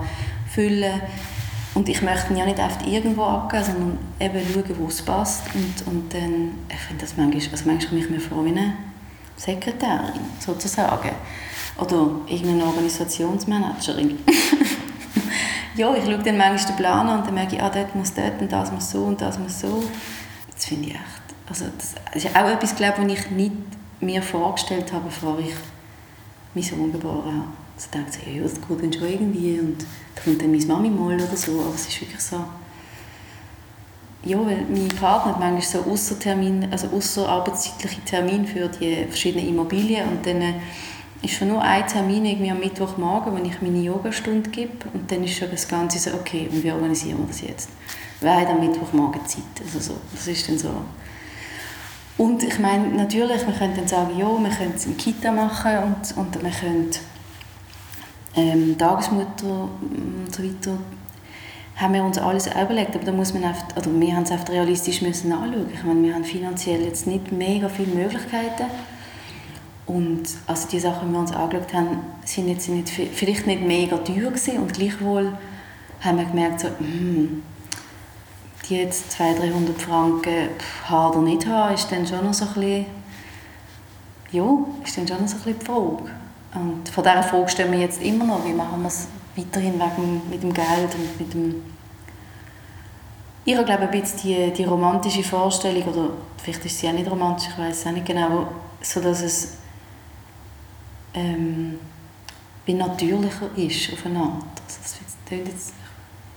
füllen 0.53 1.01
kann. 1.01 1.09
Und 1.75 1.89
ich 1.89 2.03
möchte 2.03 2.33
ihn 2.33 2.37
ja 2.37 2.45
nicht 2.45 2.59
einfach 2.59 2.85
irgendwo 2.87 3.25
abgeben, 3.25 3.65
sondern 3.65 3.99
eben 4.19 4.41
schauen, 4.53 4.79
wo 4.79 4.87
es 4.89 5.03
passt. 5.03 5.43
Und, 5.55 5.87
und 5.87 6.13
dann, 6.13 6.53
ich 6.69 6.79
finde 6.79 7.03
das 7.03 7.17
manchmal, 7.17 7.43
also 7.53 7.65
manchmal 7.67 7.89
komme 7.89 8.01
ich 8.01 8.11
mir 8.11 8.21
vor 8.21 8.45
wie 8.45 8.51
eine 8.51 8.75
Sekretärin, 9.37 10.21
sozusagen. 10.39 11.11
Oder 11.79 12.11
irgendeine 12.27 12.65
Organisationsmanagerin. 12.65 14.19
ja, 15.77 15.95
ich 15.95 16.05
schaue 16.05 16.19
dann 16.19 16.37
manchmal 16.37 16.67
den 16.67 16.77
Plan 16.77 17.09
an 17.09 17.19
und 17.21 17.27
dann 17.27 17.35
merke 17.35 17.57
ich, 17.57 17.63
ah, 17.63 17.71
dort 17.71 17.95
muss 17.95 18.13
dort 18.13 18.41
und 18.41 18.51
das 18.51 18.73
muss 18.73 18.91
so 18.91 19.05
und 19.05 19.21
das 19.21 19.39
muss 19.39 19.61
so. 19.61 19.85
Das 20.55 20.67
finde 20.67 20.89
ich 20.89 20.95
echt, 20.95 21.23
also 21.49 21.67
das 21.79 21.95
ist 22.23 22.37
auch 22.37 22.49
etwas, 22.49 22.77
glaube 22.77 22.99
was 22.99 23.13
ich 23.13 23.31
nicht 23.31 23.55
mir 24.01 24.23
vorgestellt 24.23 24.93
habe, 24.93 25.05
bevor 25.07 25.39
ich 25.39 25.55
meinen 26.55 26.65
Sohn 26.65 26.93
geboren 26.93 27.25
habe. 27.25 27.70
Also 27.81 27.89
ich 27.93 28.13
dachte, 28.13 28.31
ja, 28.31 28.43
das 28.43 28.55
geht 28.55 28.83
dann 28.83 28.93
schon 28.93 29.09
irgendwie 29.09 29.59
und 29.59 29.77
da 30.15 30.23
kommt 30.23 30.43
dann 30.43 30.51
meine 30.51 30.67
Mami 30.67 30.91
mal 30.91 31.15
oder 31.15 31.37
so, 31.37 31.61
aber 31.61 31.75
es 31.75 31.89
ist 31.89 32.01
wirklich 32.01 32.21
so, 32.21 32.45
ja, 34.23 34.39
weil 34.39 34.67
mein 34.69 34.89
Partner 34.89 35.33
hat 35.33 35.41
manchmal 35.41 35.63
so 35.63 35.91
außertermin, 35.91 36.69
also 36.71 36.89
außerarbeitszeitliche 36.89 38.03
Termine 38.05 38.47
für 38.47 38.69
die 38.69 39.07
verschiedenen 39.07 39.49
Immobilien 39.49 40.09
und 40.11 40.27
dann 40.27 40.57
ist 41.23 41.35
schon 41.35 41.49
nur 41.49 41.63
ein 41.63 41.87
Termin 41.87 42.27
irgendwie 42.27 42.51
am 42.51 42.61
Mittwochmorgen, 42.61 43.33
wo 43.33 43.43
ich 43.43 43.63
meine 43.63 43.81
Yogastunde 43.81 44.51
gebe 44.51 44.73
und 44.93 45.11
dann 45.11 45.25
ist 45.25 45.39
schon 45.39 45.51
das 45.51 45.67
Ganze 45.67 45.99
so, 45.99 46.15
okay, 46.17 46.51
und 46.53 46.63
wie 46.63 46.71
organisieren 46.73 47.19
wir 47.21 47.29
das 47.29 47.41
jetzt? 47.41 47.71
Wer 48.21 48.41
hat 48.41 48.49
am 48.49 48.61
Mittwochmorgen 48.61 49.25
Zeit? 49.27 49.43
Also 49.65 49.81
so, 49.81 49.97
das 50.13 50.27
ist 50.27 50.47
dann 50.47 50.59
so. 50.59 50.71
Und 52.19 52.43
ich 52.43 52.59
meine, 52.59 52.89
natürlich, 52.89 53.47
wir 53.47 53.55
können 53.55 53.75
dann 53.75 53.89
sagen, 53.89 54.19
ja, 54.19 54.27
wir 54.27 54.51
können 54.51 54.75
es 54.77 54.85
in 54.85 54.99
Kita 54.99 55.33
machen 55.33 55.79
und, 55.79 56.17
und 56.19 56.43
wir 56.43 56.51
können 56.51 56.91
ähm, 58.37 58.77
Tagesmutter 58.79 59.69
und 59.81 60.29
so 60.35 60.43
weiter 60.43 60.79
haben 61.81 61.95
wir 61.95 62.05
uns 62.05 62.19
alles 62.19 62.47
überlegt, 62.47 62.95
aber 62.95 63.05
da 63.07 63.13
muss 63.13 63.33
man 63.33 63.45
einfach, 63.45 63.75
oder 63.75 63.89
wir 63.91 64.15
haben 64.15 64.25
es 64.25 64.31
einfach 64.31 64.51
realistisch 64.51 65.01
müssen 65.01 65.33
anschauen. 65.33 65.67
Ich 65.73 65.83
meine, 65.83 66.03
wir 66.03 66.15
haben 66.15 66.25
finanziell 66.25 66.83
jetzt 66.83 67.07
nicht 67.07 67.33
mega 67.33 67.71
viele 67.71 67.95
Möglichkeiten 67.95 68.67
und 69.87 70.23
also 70.47 70.69
die 70.69 70.79
Sachen, 70.79 71.09
die 71.09 71.15
wir 71.15 71.21
uns 71.21 71.33
angeschaut 71.33 71.73
haben, 71.73 72.01
sind 72.25 72.49
jetzt 72.49 72.69
nicht, 72.69 72.91
vielleicht 72.91 73.47
nicht 73.47 73.63
mega 73.63 73.97
teuer 73.97 74.31
gewesen 74.31 74.59
und 74.59 74.75
gleichwohl 74.75 75.33
haben 76.01 76.19
wir 76.19 76.27
gemerkt, 76.27 76.61
so, 76.61 76.69
mm, 76.69 77.43
die 78.69 78.77
jetzt 78.77 79.13
200, 79.13 79.51
300 79.51 79.81
Franken 79.81 80.49
haben 80.87 81.17
oder 81.17 81.23
nicht 81.23 81.47
haben, 81.47 81.75
ist 81.75 81.91
dann 81.91 82.07
schon 82.07 82.25
noch 82.25 82.35
so 82.35 82.45
ein 82.45 82.55
bisschen, 82.55 82.87
ja, 84.33 84.59
ist 84.85 84.97
dann 84.99 85.09
schon 85.09 85.21
noch 85.21 85.29
so 85.29 85.37
ein 85.37 85.43
bisschen 85.43 85.59
die 85.59 85.65
Frage. 85.65 86.11
Und 86.55 86.89
von 86.89 87.05
dieser 87.05 87.23
Frage 87.23 87.49
stellen 87.49 87.73
wir 87.73 87.79
jetzt 87.79 88.03
immer 88.03 88.25
noch, 88.25 88.45
wie 88.45 88.53
machen 88.53 88.83
wir 88.83 88.89
es 88.89 89.07
weiterhin 89.37 89.75
wegen, 89.75 90.23
mit 90.29 90.43
dem 90.43 90.53
Geld 90.53 90.95
und 90.95 91.21
mit 91.21 91.33
dem 91.33 91.63
ich 93.45 93.55
glaube 93.55 93.89
ein 93.89 93.91
bisschen 93.91 94.21
die, 94.23 94.53
die 94.53 94.65
romantische 94.65 95.25
Vorstellung, 95.25 95.83
oder 95.85 96.11
vielleicht 96.37 96.65
ist 96.67 96.79
sie 96.79 96.89
auch 96.89 96.93
nicht 96.93 97.11
romantisch, 97.11 97.49
ich 97.49 97.59
weiß 97.59 97.81
es 97.81 97.87
auch 97.87 97.91
nicht 97.91 98.07
genau, 98.07 98.49
so 98.83 99.01
dass 99.01 99.23
es 99.23 99.55
ähm, 101.15 101.79
natürlicher 102.67 103.51
ist 103.57 103.93
auf 103.93 104.07
eine 104.07 104.21
Art. 104.21 104.45
Also 104.67 104.79
das 104.83 105.17
klingt 105.27 105.49
jetzt, 105.49 105.73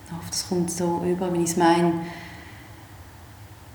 ich 0.07 0.11
hoffe, 0.11 0.29
das 0.29 0.49
kommt 0.49 0.71
so 0.71 1.03
über, 1.05 1.31
wie 1.33 1.43
ich 1.43 1.51
es 1.51 1.57
meine. 1.57 1.93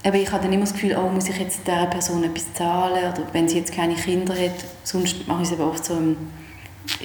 Aber 0.08 0.16
ich 0.16 0.32
habe 0.32 0.42
dann 0.42 0.54
immer 0.54 0.64
das 0.64 0.72
Gefühl, 0.72 0.96
oh, 0.96 1.10
muss 1.10 1.28
ich 1.28 1.36
jetzt 1.36 1.66
dieser 1.66 1.84
Person 1.84 2.24
etwas 2.24 2.54
zahlen 2.54 3.12
oder 3.12 3.22
wenn 3.34 3.46
sie 3.46 3.58
jetzt 3.58 3.74
keine 3.74 3.94
Kinder 3.94 4.32
hat, 4.32 4.64
sonst 4.82 5.28
mache 5.28 5.42
ich 5.42 5.48
es 5.48 5.54
aber 5.54 5.70
oft 5.70 5.84
so 5.84 5.98
im, 5.98 6.16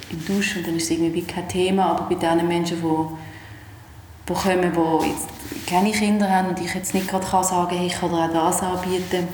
im 0.10 0.26
Dusch 0.26 0.56
und 0.56 0.66
dann 0.66 0.78
ist 0.78 0.84
es 0.84 0.92
irgendwie 0.92 1.24
kein 1.24 1.50
Thema, 1.50 1.88
aber 1.88 2.04
bei 2.04 2.16
diesen 2.16 2.48
Menschen, 2.48 2.78
die, 2.82 4.30
die 4.30 4.34
kommen, 4.34 4.72
die 4.72 5.10
jetzt 5.10 5.28
keine 5.68 5.92
Kinder 5.92 6.30
haben 6.30 6.48
und 6.48 6.62
ich 6.62 6.74
jetzt 6.74 6.94
nicht 6.94 7.10
gerade 7.10 7.28
kann 7.28 7.44
sagen 7.44 7.76
hey, 7.76 7.88
ich 7.88 8.00
kann 8.00 8.10
dir 8.10 8.24
auch 8.24 8.32
das 8.32 8.63
anbieten, 8.63 9.28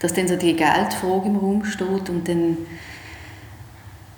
dass 0.00 0.12
dann 0.12 0.26
so 0.26 0.34
die 0.34 0.56
Geldfrage 0.56 1.26
im 1.26 1.36
Raum 1.36 1.64
steht 1.64 2.10
und 2.10 2.26
dann 2.26 2.56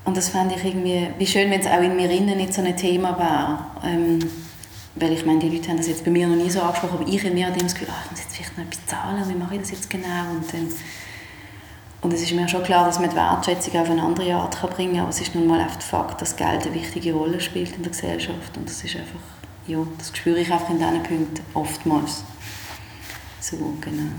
und 0.06 0.16
das 0.16 0.30
fände 0.30 0.54
ich 0.54 0.64
irgendwie, 0.64 1.08
wie 1.18 1.26
schön, 1.26 1.50
wenn 1.50 1.60
es 1.60 1.66
auch 1.66 1.82
in 1.82 1.94
mir 1.94 2.08
innen 2.10 2.38
nicht 2.38 2.54
so 2.54 2.62
ein 2.62 2.76
Thema 2.76 3.18
wäre. 3.18 3.92
Ähm, 3.92 4.20
weil 4.96 5.12
ich 5.12 5.26
meine, 5.26 5.38
die 5.38 5.50
Leute 5.50 5.68
haben 5.68 5.76
das 5.76 5.88
jetzt 5.88 6.04
bei 6.04 6.10
mir 6.10 6.26
noch 6.26 6.36
nie 6.36 6.50
so 6.50 6.60
angesprochen, 6.60 6.98
aber 7.00 7.08
ich 7.08 7.22
in 7.22 7.34
mir 7.34 7.46
habe 7.46 7.58
das 7.58 7.74
Gefühl, 7.74 7.88
ach, 7.90 8.04
ich 8.06 8.10
muss 8.10 8.20
jetzt 8.20 8.36
vielleicht 8.36 8.56
noch 8.56 8.64
etwas 8.64 8.86
zahlen, 8.86 9.28
wie 9.28 9.34
mache 9.34 9.54
ich 9.54 9.60
das 9.60 9.70
jetzt 9.70 9.90
genau? 9.90 10.30
Und, 10.34 10.52
dann, 10.52 10.68
und 12.00 12.12
es 12.14 12.22
ist 12.22 12.32
mir 12.32 12.48
schon 12.48 12.62
klar, 12.62 12.86
dass 12.86 12.98
man 12.98 13.10
die 13.10 13.16
Wertschätzung 13.16 13.78
auf 13.78 13.90
eine 13.90 14.02
andere 14.02 14.34
Art 14.34 14.58
kann 14.58 14.70
bringen 14.70 14.92
kann, 14.94 15.02
aber 15.02 15.10
es 15.10 15.20
ist 15.20 15.34
nun 15.34 15.46
mal 15.46 15.60
einfach 15.60 15.82
Fakt, 15.82 16.22
dass 16.22 16.34
Geld 16.36 16.66
eine 16.66 16.74
wichtige 16.74 17.12
Rolle 17.12 17.40
spielt 17.40 17.76
in 17.76 17.82
der 17.82 17.92
Gesellschaft 17.92 18.56
und 18.56 18.68
das 18.68 18.82
ist 18.82 18.96
einfach, 18.96 19.20
ja, 19.66 19.78
das 19.98 20.16
spüre 20.16 20.38
ich 20.38 20.50
einfach 20.50 20.70
in 20.70 20.78
diesen 20.78 21.02
Punkten 21.02 21.42
oftmals. 21.52 22.24
So, 23.40 23.56
genau. 23.82 24.12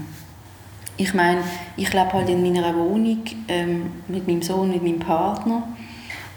Ich 0.96 1.14
meine, 1.14 1.42
ich 1.76 1.92
lebe 1.92 2.14
halt 2.14 2.30
in 2.30 2.42
meiner 2.42 2.76
Wohnung 2.76 3.24
ähm, 3.48 3.92
mit 4.08 4.28
meinem 4.28 4.42
Sohn, 4.44 4.72
mit 4.72 4.84
meinem 4.84 5.00
Partner 5.00 5.64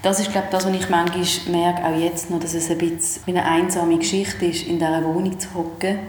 das 0.01 0.19
ist 0.19 0.31
glaube 0.31 0.47
das, 0.49 0.65
was 0.65 0.73
ich 0.73 0.89
manchmal 0.89 1.25
merke, 1.51 1.85
auch 1.85 1.97
jetzt 1.97 2.29
noch, 2.29 2.39
dass 2.39 2.53
es 2.53 2.69
ein 2.69 2.77
bisschen 2.77 3.21
eine 3.27 3.45
einsame 3.45 3.97
Geschichte 3.97 4.45
ist, 4.45 4.65
in 4.65 4.79
dieser 4.79 5.03
Wohnung 5.03 5.39
zu 5.39 5.53
hocken 5.53 5.99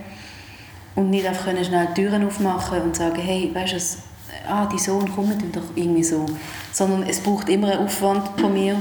und 0.94 1.10
nicht 1.10 1.26
einfach 1.26 1.44
können 1.44 1.64
schnell 1.64 1.88
die 1.94 2.02
Türen 2.02 2.26
aufmachen 2.26 2.80
und 2.82 2.96
sagen, 2.96 3.20
hey, 3.20 3.50
weißt 3.52 3.72
du, 3.72 4.50
ah, 4.50 4.66
die 4.66 4.78
Sohn 4.78 5.14
kommt 5.14 5.42
doch 5.54 5.62
irgendwie 5.74 6.04
so. 6.04 6.24
Sondern 6.72 7.02
es 7.04 7.20
braucht 7.20 7.48
immer 7.48 7.70
einen 7.70 7.84
Aufwand 7.84 8.40
von 8.40 8.52
mir, 8.52 8.76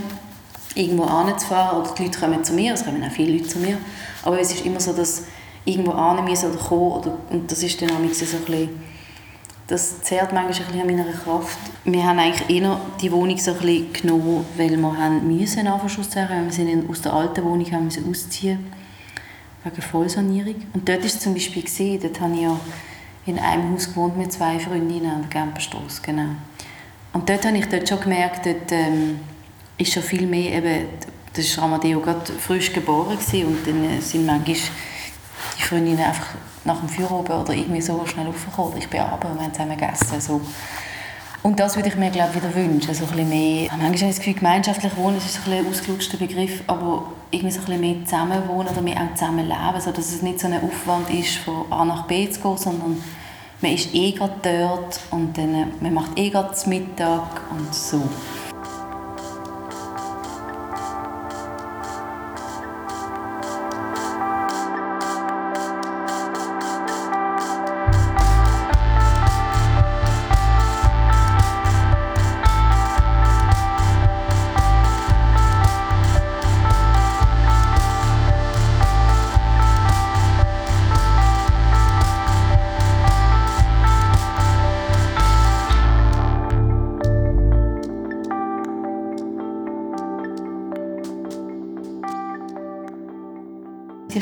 irgendwo 0.76 1.04
anzufahren 1.04 1.82
oder 1.82 1.94
die 1.94 2.04
Leute 2.04 2.20
kommen 2.20 2.44
zu 2.44 2.54
mir, 2.54 2.74
es 2.74 2.86
kommen 2.86 3.04
auch 3.04 3.12
viele 3.12 3.34
Leute 3.34 3.50
zu 3.50 3.60
mir, 3.60 3.78
aber 4.24 4.40
es 4.40 4.54
ist 4.54 4.66
immer 4.66 4.80
so, 4.80 4.94
dass 4.94 5.24
irgendwo 5.66 5.92
an 5.92 6.24
müssen 6.24 6.52
oder 6.52 6.60
kommen 6.60 6.92
oder, 6.92 7.18
und 7.30 7.52
das 7.52 7.62
ist 7.64 7.82
dann 7.82 7.90
so 7.90 7.96
ein 7.96 8.08
bisschen 8.08 8.70
das 9.72 10.02
zehrt 10.02 10.34
manchmal 10.34 10.68
ein 10.74 10.82
an 10.82 10.88
meiner 10.88 11.12
Kraft. 11.12 11.58
Wir 11.86 12.04
haben 12.04 12.20
eigentlich 12.20 12.50
eher 12.50 12.80
die 13.02 13.12
Wohnung 13.12 13.38
so 13.38 13.52
ein 13.52 13.60
bisschen 13.60 13.94
genommen, 13.94 14.46
weil 14.58 14.76
wir 14.76 14.98
haben 14.98 15.26
müssen 15.26 15.66
anfangen 15.66 16.46
Wir 16.46 16.52
sind 16.52 16.90
aus 16.90 17.02
der 17.02 17.14
alten 17.14 17.44
Wohnung 17.44 17.72
haben 17.72 17.86
müssen 17.86 18.10
ausziehen 18.10 18.60
wegen 19.64 19.82
Vollsanierung. 19.82 20.56
Und 20.74 20.90
dort 20.90 21.06
ist 21.06 21.22
zum 21.22 21.34
Beispiel 21.34 21.64
gesehen, 21.64 22.00
dort 22.02 22.20
habe 22.20 22.34
ich 22.34 22.42
ja 22.42 22.60
in 23.26 23.40
einem 23.40 23.72
Haus 23.72 23.88
gewohnt 23.88 24.18
mit 24.18 24.34
zwei 24.34 24.60
Freundinnen 24.60 25.10
an 25.10 25.22
der 25.22 25.42
Gemperstrasse, 25.42 26.02
genau. 26.02 26.36
Und 27.14 27.30
dort 27.30 27.46
habe 27.46 27.58
ich 27.58 27.68
dort 27.68 27.88
schon 27.88 28.02
gemerkt, 28.02 28.46
dort 28.46 28.72
ähm, 28.72 29.20
ist 29.78 29.94
schon 29.94 30.04
viel 30.04 30.26
mehr 30.26 30.58
eben, 30.58 30.88
das 31.34 31.58
war 31.58 31.66
Amadeo 31.66 32.00
gerade 32.00 32.32
frisch 32.34 32.74
geboren 32.74 33.18
gewesen, 33.18 33.48
und 33.48 33.68
dann 33.68 34.02
sind 34.02 34.26
manchmal 34.26 34.56
die 35.58 35.64
Freundinnen 35.64 36.00
einfach 36.00 36.28
nach 36.64 36.80
dem 36.80 36.90
Feierabend 36.90 37.30
oder 37.30 37.54
irgendwie 37.54 37.82
so 37.82 38.06
schnell 38.06 38.28
aufgekommen. 38.28 38.78
Ich 38.78 38.90
bin 38.90 39.00
aber 39.02 39.30
und 39.30 39.38
wir 39.38 39.46
haben 39.46 39.54
zusammen 39.54 39.78
gegessen. 39.78 40.22
So. 40.22 40.42
Und 41.44 41.60
das 41.60 41.76
würde 41.76 41.90
ich 41.90 41.96
mir 41.96 42.12
glaube 42.12 42.36
wieder 42.36 42.54
wünschen. 42.54 42.94
So 42.94 43.06
ein 43.06 43.30
mehr, 43.30 43.68
manchmal 43.72 43.88
habe 43.88 43.96
ich 43.96 44.02
das 44.02 44.18
Gefühl, 44.18 44.36
gemeinschaftlich 44.36 44.96
wohnen 44.96 45.18
ist 45.18 45.40
ein, 45.46 45.54
ein 45.54 45.68
ausgelutschter 45.68 46.18
Begriff, 46.18 46.64
aber 46.68 47.06
irgendwie 47.32 47.52
so 47.52 47.62
ein 47.62 47.66
bisschen 47.66 47.82
mehr 47.82 48.06
zusammenwohnen 48.06 48.68
oder 48.68 48.82
mehr 48.82 48.98
auch 48.98 49.16
zusammenleben, 49.16 49.82
so 49.82 49.92
dass 49.92 50.14
es 50.14 50.22
nicht 50.22 50.40
so 50.40 50.48
ein 50.48 50.62
Aufwand 50.62 51.10
ist, 51.10 51.38
von 51.38 51.72
A 51.72 51.84
nach 51.84 52.04
B 52.06 52.30
zu 52.30 52.42
gehen, 52.42 52.58
sondern 52.58 53.04
man 53.62 53.72
ist 53.74 53.94
eh 53.94 54.12
gerade 54.12 54.34
dort 54.44 55.00
und 55.10 55.36
dann, 55.38 55.72
man 55.80 55.94
macht 55.94 56.18
eh 56.18 56.30
gerade 56.30 56.56
Mittag 56.68 57.42
und 57.52 57.74
so. 57.74 58.02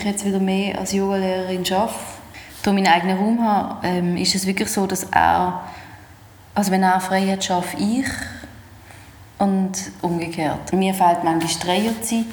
Jetzt 0.10 0.26
wieder 0.26 0.40
mehr 0.40 0.80
als 0.80 0.92
Yogalehrerin 0.92 1.64
arbeite, 1.72 1.96
durch 2.64 2.76
meinen 2.76 2.88
eigenen 2.88 3.18
Raum 3.18 3.44
habe, 3.44 3.88
ähm, 3.88 4.18
ist 4.18 4.36
es 4.36 4.46
wirklich 4.46 4.70
so, 4.70 4.86
dass 4.86 5.04
er, 5.06 5.64
also 6.54 6.72
wenn 6.72 6.84
er 6.84 7.00
frei 7.00 7.26
hat, 7.28 7.50
arbeite 7.50 7.78
ich 7.78 8.08
und 9.38 9.72
umgekehrt. 10.02 10.74
Mir 10.74 10.94
fehlt 10.94 11.24
manchmal 11.24 11.40
die 11.40 11.60
Dreierzeit, 11.60 12.26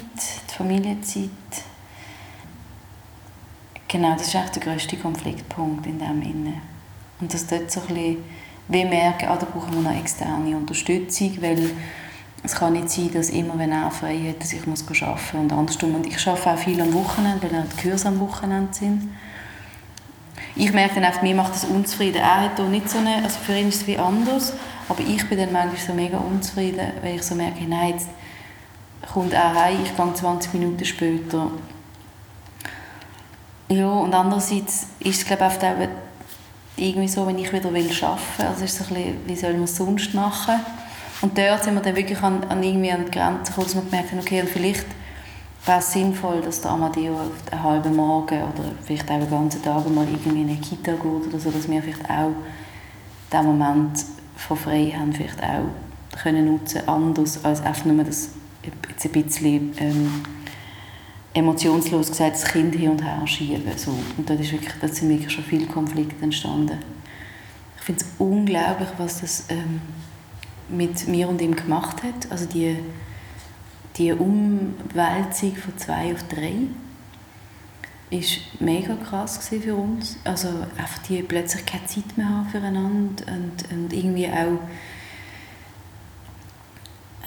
die 0.49 0.53
Familienzeit. 0.53 1.29
Genau, 3.87 4.13
das 4.13 4.27
ist 4.27 4.35
echt 4.35 4.55
der 4.55 4.63
grösste 4.63 4.97
Konfliktpunkt 4.97 5.85
in 5.85 5.97
dem 5.97 6.21
Inne. 6.21 6.53
Und 7.21 7.33
dass 7.33 7.47
dort 7.47 7.71
so 7.71 7.79
ein 7.81 7.87
bisschen, 7.87 8.23
wir 8.67 8.85
merken, 8.85 9.29
ah, 9.29 9.37
da 9.37 9.45
brauchen 9.45 9.73
wir 9.75 9.89
noch 9.89 9.97
externe 9.97 10.57
Unterstützung, 10.57 11.37
weil 11.41 11.69
es 12.43 12.55
kann 12.55 12.73
nicht 12.73 12.89
sein, 12.89 13.11
dass 13.13 13.29
immer, 13.29 13.57
wenn 13.57 13.71
er 13.71 13.91
frei 13.91 14.17
hat, 14.29 14.41
dass 14.41 14.53
ich 14.53 14.65
muss 14.67 14.85
arbeiten 14.87 15.37
muss 15.37 15.41
und 15.41 15.51
andersrum. 15.51 15.95
Und 15.95 16.07
ich 16.07 16.27
arbeite 16.27 16.51
auch 16.51 16.57
viel 16.57 16.79
am 16.79 16.93
Wochenende, 16.93 17.51
weil 17.51 17.63
die 17.63 17.89
Kurse 17.89 18.07
am 18.07 18.19
Wochenende 18.19 18.73
sind. 18.73 19.09
Ich 20.55 20.71
merke 20.71 20.95
dann 20.95 21.03
einfach, 21.03 21.21
mir 21.21 21.35
macht 21.35 21.53
das 21.53 21.65
unzufrieden. 21.65 22.17
Er 22.17 22.41
hat 22.41 22.59
nicht 22.69 22.89
so 22.89 22.99
eine, 22.99 23.23
also 23.23 23.37
für 23.39 23.55
ihn 23.57 23.69
ist 23.69 23.81
es 23.81 23.87
wie 23.87 23.97
anders, 23.97 24.53
aber 24.89 25.01
ich 25.01 25.27
bin 25.27 25.37
dann 25.37 25.51
manchmal 25.51 25.77
so 25.77 25.93
mega 25.93 26.17
unzufrieden, 26.17 26.91
weil 27.03 27.15
ich 27.15 27.23
so 27.23 27.35
merke, 27.35 27.63
nein, 27.67 27.91
jetzt 27.91 28.07
kommt 29.13 29.33
er 29.33 29.53
heim, 29.53 29.79
ich 29.83 29.95
gehe 29.95 30.13
20 30.13 30.53
Minuten 30.53 30.85
später. 30.85 31.51
Ja, 33.69 33.89
und 33.89 34.13
andererseits 34.13 34.87
ist 34.99 35.21
es, 35.21 35.25
glaube 35.25 35.51
ich, 35.51 35.63
auch 35.63 35.87
irgendwie 36.77 37.07
so, 37.07 37.27
wenn 37.27 37.37
ich 37.37 37.51
wieder 37.51 37.67
arbeiten 37.67 38.19
will, 38.37 38.45
also 38.45 38.63
ist 38.63 38.79
es 38.79 38.87
ein 38.87 38.93
bisschen, 38.95 39.27
wie 39.27 39.35
soll 39.35 39.53
man 39.53 39.63
es 39.63 39.75
sonst 39.75 40.13
machen? 40.13 40.59
Und 41.21 41.37
dort 41.37 41.63
sind 41.63 41.73
wir 41.73 41.81
dann 41.81 41.95
wirklich 41.95 42.21
an, 42.21 42.43
an, 42.45 42.61
irgendwie 42.61 42.91
an 42.91 43.05
die 43.05 43.11
Grenze 43.11 43.51
gekommen, 43.51 43.67
dass 43.67 43.75
wir 43.75 43.81
gemerkt 43.83 44.11
haben, 44.11 44.19
okay, 44.19 44.43
vielleicht 44.45 44.85
wäre 45.65 45.79
es 45.79 45.91
sinnvoll, 45.91 46.41
dass 46.41 46.61
der 46.61 46.71
Amadeo 46.71 47.19
einen 47.51 47.63
halben 47.63 47.95
Morgen 47.95 48.37
oder 48.37 48.71
vielleicht 48.85 49.09
auch 49.09 49.15
einen 49.15 49.29
ganzen 49.29 49.61
Tag 49.61 49.89
mal 49.89 50.07
irgendwie 50.07 50.41
in 50.41 50.49
eine 50.49 50.59
Kita 50.59 50.93
geht 50.93 51.03
oder 51.03 51.39
so, 51.39 51.51
dass 51.51 51.69
wir 51.69 51.81
vielleicht 51.81 52.09
auch 52.09 52.31
diesen 53.31 53.45
Moment 53.45 54.05
von 54.35 54.57
frei 54.57 54.93
haben, 54.97 55.11
vielleicht 55.11 55.41
auch 55.43 55.65
können 56.21 56.45
nutzen, 56.45 56.87
anders 56.87 57.43
als 57.43 57.61
einfach 57.61 57.85
nur 57.85 58.03
das 58.03 58.29
jetzt 58.63 59.05
ein 59.05 59.11
bisschen 59.11 59.71
ähm, 59.79 60.23
emotionslos 61.33 62.09
gesagt 62.09 62.35
das 62.35 62.45
Kind 62.45 62.75
hin 62.75 62.91
und 62.91 63.03
her 63.03 63.21
schieben. 63.25 63.63
So. 63.75 63.91
Und 63.91 64.29
dort 64.29 64.39
ist 64.39 64.51
wirklich, 64.51 64.73
dort 64.79 64.95
sind 64.95 65.09
wirklich 65.09 65.31
schon 65.31 65.43
viele 65.43 65.65
Konflikte 65.67 66.23
entstanden. 66.23 66.77
Ich 67.77 67.83
finde 67.83 68.03
es 68.03 68.07
unglaublich, 68.17 68.89
was 68.97 69.21
das 69.21 69.45
ähm, 69.49 69.81
mit 70.69 71.07
mir 71.07 71.29
und 71.29 71.41
ihm 71.41 71.55
gemacht 71.55 72.03
hat. 72.03 72.31
Also 72.31 72.45
die, 72.45 72.77
die 73.97 74.11
Umwälzung 74.11 75.55
von 75.55 75.77
zwei 75.77 76.13
auf 76.13 76.23
drei 76.23 76.53
ist 78.09 78.39
mega 78.59 78.95
krass 78.95 79.47
für 79.47 79.75
uns. 79.75 80.17
Also 80.23 80.47
einfach 80.77 80.99
die 81.09 81.21
plötzlich 81.23 81.65
keine 81.65 81.85
Zeit 81.85 82.17
mehr 82.17 82.29
haben 82.29 82.49
füreinander 82.49 83.25
und, 83.27 83.71
und 83.71 83.93
irgendwie 83.93 84.27
auch 84.27 84.59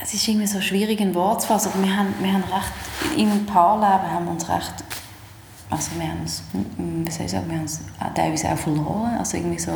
es 0.02 0.14
ist 0.14 0.26
irgendwie 0.26 0.46
so 0.46 0.60
schwierig 0.60 0.98
in 1.00 1.14
Wort 1.14 1.42
zu 1.42 1.48
fassen, 1.48 1.72
aber 1.74 1.82
wir 1.84 1.94
haben, 1.94 2.14
wir 2.20 2.32
haben 2.32 2.44
recht, 2.44 3.18
im 3.18 3.44
Paarleben 3.46 4.10
haben 4.10 4.24
wir 4.24 4.32
uns 4.32 4.48
recht 4.48 4.72
also 5.70 5.92
wir 5.96 6.08
haben 6.08 6.22
es, 6.24 6.42
wie 6.52 7.10
soll 7.10 7.26
ich 7.26 7.30
sagen, 7.30 7.48
wir 7.48 7.58
haben 7.58 8.14
teilweise 8.14 8.50
auch 8.50 8.58
verloren. 8.58 9.16
Also 9.18 9.36
irgendwie 9.36 9.58
so, 9.58 9.72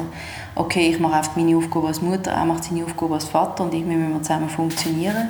okay, 0.56 0.90
ich 0.90 0.98
mache 0.98 1.14
einfach 1.14 1.36
meine 1.36 1.56
Aufgabe 1.56 1.86
als 1.86 2.02
Mutter, 2.02 2.32
er 2.32 2.44
macht 2.44 2.64
seine 2.64 2.84
Aufgabe 2.84 3.14
als 3.14 3.24
Vater 3.26 3.62
und 3.62 3.72
irgendwie 3.72 3.96
müssen 3.96 4.14
wir 4.14 4.22
zusammen 4.22 4.48
funktionieren. 4.48 5.28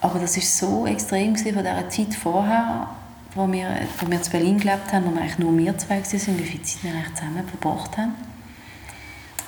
Aber 0.00 0.18
das 0.18 0.36
war 0.36 0.42
so 0.42 0.86
extrem 0.86 1.36
von 1.36 1.52
dieser 1.52 1.88
Zeit 1.88 2.14
vorher, 2.14 2.88
wo 3.34 3.50
wir, 3.50 3.68
wo 4.00 4.10
wir 4.10 4.16
in 4.16 4.30
Berlin 4.30 4.58
gelebt 4.58 4.92
haben 4.92 5.04
und 5.06 5.18
eigentlich 5.18 5.38
nur 5.38 5.56
wir 5.56 5.78
zwei 5.78 6.02
waren, 6.02 6.38
wie 6.38 6.44
viel 6.44 6.62
Zeit 6.62 6.82
wir 6.82 6.90
eigentlich 6.92 7.14
zusammen 7.14 7.44
verbracht 7.46 7.96
haben. 7.96 8.14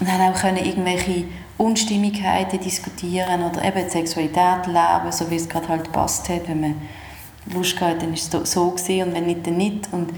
Und 0.01 0.12
haben 0.12 0.33
auch 0.33 0.40
können 0.40 0.64
irgendwelche 0.64 1.24
Unstimmigkeiten 1.57 2.61
diskutieren 2.61 3.42
oder 3.42 3.64
eben 3.64 3.85
die 3.85 3.90
Sexualität 3.90 4.66
leben, 4.66 5.11
so 5.11 5.29
wie 5.29 5.37
es 5.37 5.48
gerade 5.48 5.68
halt 5.68 5.90
passt 5.90 6.29
hat, 6.29 6.48
wenn 6.48 6.61
man 6.61 6.74
Gehabt, 7.49 8.03
dann 8.03 8.11
war 8.11 8.15
es 8.43 8.53
so 8.53 8.71
gewesen, 8.71 9.09
und 9.09 9.15
wenn 9.15 9.27
nicht, 9.27 9.47
dann 9.47 9.57
nicht. 9.57 9.89
Und 9.93 10.11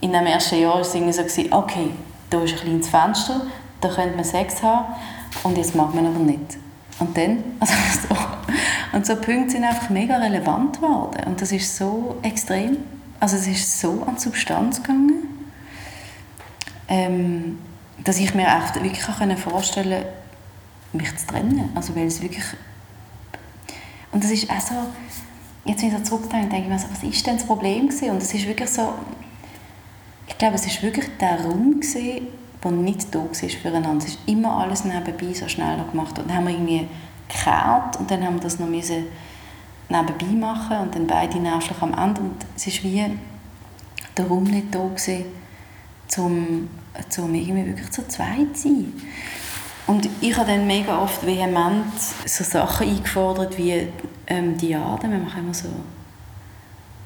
in 0.00 0.12
dem 0.12 0.26
ersten 0.26 0.60
Jahr 0.60 0.74
war 0.74 0.80
es 0.80 0.94
irgendwie 0.94 1.12
so, 1.12 1.22
gewesen, 1.22 1.52
okay, 1.52 1.90
da 2.30 2.42
ist 2.42 2.54
ein 2.54 2.60
kleines 2.60 2.88
Fenster, 2.88 3.42
da 3.80 3.88
könnte 3.88 4.16
man 4.16 4.24
Sex 4.24 4.62
haben 4.62 4.94
und 5.42 5.56
jetzt 5.58 5.74
mag 5.74 5.94
man 5.94 6.06
aber 6.06 6.18
nicht. 6.18 6.58
Und 6.98 7.16
dann, 7.16 7.42
also 7.60 7.74
so, 8.08 8.16
und 8.92 9.06
so 9.06 9.16
Punkte 9.16 9.50
sind 9.50 9.64
einfach 9.64 9.90
mega 9.90 10.16
relevant 10.16 10.76
geworden 10.76 11.24
und 11.26 11.40
das 11.40 11.52
ist 11.52 11.76
so 11.76 12.16
extrem, 12.22 12.78
also 13.20 13.36
es 13.36 13.46
ist 13.46 13.80
so 13.80 14.02
an 14.06 14.18
Substanz 14.18 14.82
gegangen 14.82 15.32
ähm, 16.92 17.58
dass 18.04 18.18
ich 18.18 18.34
mir 18.34 18.46
echt 18.46 18.74
wirklich 18.74 19.02
vorstellen 19.40 20.02
konnte, 20.02 20.12
mich 20.92 21.16
zu 21.16 21.26
trennen. 21.26 21.70
Also 21.74 21.96
weil 21.96 22.06
es 22.06 22.20
wirklich... 22.20 22.44
Und 24.12 24.22
das 24.22 24.30
ist 24.30 24.50
auch 24.50 24.60
so... 24.60 24.74
Jetzt, 25.64 25.82
wenn 25.82 25.90
ich 25.90 25.98
so 25.98 26.02
zurückdenke, 26.02 26.48
denke 26.48 26.64
ich 26.64 26.72
mir 26.72 26.78
so, 26.78 26.86
was 26.90 27.02
ist 27.02 27.26
denn 27.26 27.36
das 27.36 27.46
Problem 27.46 27.88
gewesen? 27.88 28.10
Und 28.10 28.22
es 28.22 28.34
ist 28.34 28.46
wirklich 28.46 28.70
so... 28.70 28.94
Ich 30.26 30.38
glaube, 30.38 30.54
es 30.54 30.66
ist 30.66 30.82
wirklich 30.82 31.06
der 31.20 31.40
Raum 31.44 31.80
gewesen, 31.80 32.28
der 32.62 32.70
nicht 32.70 33.14
da 33.14 33.18
war 33.20 33.34
füreinander. 33.34 33.98
Es 33.98 34.14
ist 34.14 34.18
immer 34.26 34.58
alles 34.58 34.84
nebenbei 34.84 35.32
so 35.34 35.48
schnell 35.48 35.78
gemacht. 35.90 36.18
Und 36.18 36.28
dann 36.28 36.36
haben 36.36 36.46
wir 36.46 36.54
irgendwie 36.54 36.88
gekehrt 37.28 37.96
und 37.98 38.10
dann 38.10 38.24
haben 38.24 38.34
wir 38.34 38.40
das 38.40 38.58
noch 38.58 38.68
müssen 38.68 39.06
nebenbei 39.88 40.26
machen 40.26 40.78
und 40.78 40.94
dann 40.94 41.06
beide 41.06 41.38
nervlich 41.38 41.80
am 41.80 41.94
Ende. 41.94 42.20
Und 42.22 42.36
es 42.56 42.66
ist 42.66 42.82
wie 42.82 43.04
der 44.16 44.26
Raum 44.26 44.44
nicht 44.44 44.74
da 44.74 44.78
gewesen, 44.78 45.24
um, 46.18 46.68
um 47.18 47.34
irgendwie 47.34 47.66
wirklich 47.66 47.90
zu 47.90 48.06
zweit 48.08 48.56
zu 48.56 48.68
sein. 48.68 48.92
Und 49.86 50.08
ich 50.20 50.36
habe 50.36 50.46
dann 50.46 50.66
mega 50.66 51.00
oft 51.02 51.26
vehement 51.26 52.00
so 52.24 52.44
Sachen 52.44 52.88
eingefordert 52.88 53.58
wie 53.58 53.88
ähm, 54.26 54.56
Diade. 54.56 55.10
Wir 55.10 55.18
machen 55.18 55.40
immer 55.40 55.54
so 55.54 55.68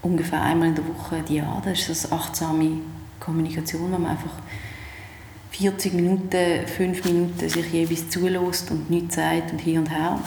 ungefähr 0.03 0.43
einmal 0.43 0.69
in 0.69 0.75
der 0.75 0.87
Woche 0.87 1.23
Diade. 1.23 1.71
Das 1.71 1.89
ist 1.89 2.13
eine 2.13 2.21
achtsame 2.21 2.81
Kommunikation, 3.19 3.93
wo 3.93 3.99
man 3.99 4.13
einfach 4.13 4.35
40 5.51 5.95
Minuten, 5.95 6.67
5 6.67 7.05
Minuten 7.05 7.49
sich 7.49 7.73
jeweils 7.73 8.11
zulässt 8.11 8.71
und 8.71 8.91
nichts 8.91 9.15
sagt 9.15 9.53
und 9.53 9.59
hier 9.59 9.81
und 9.81 9.91
her. 9.91 10.21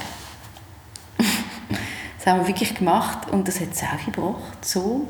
das 1.18 2.26
haben 2.26 2.40
wir 2.42 2.48
wirklich 2.48 2.74
gemacht 2.74 3.30
und 3.30 3.48
das 3.48 3.60
hat 3.60 3.70
es 3.72 3.84
auch 3.84 4.06
gebracht, 4.06 4.66
so. 4.66 5.08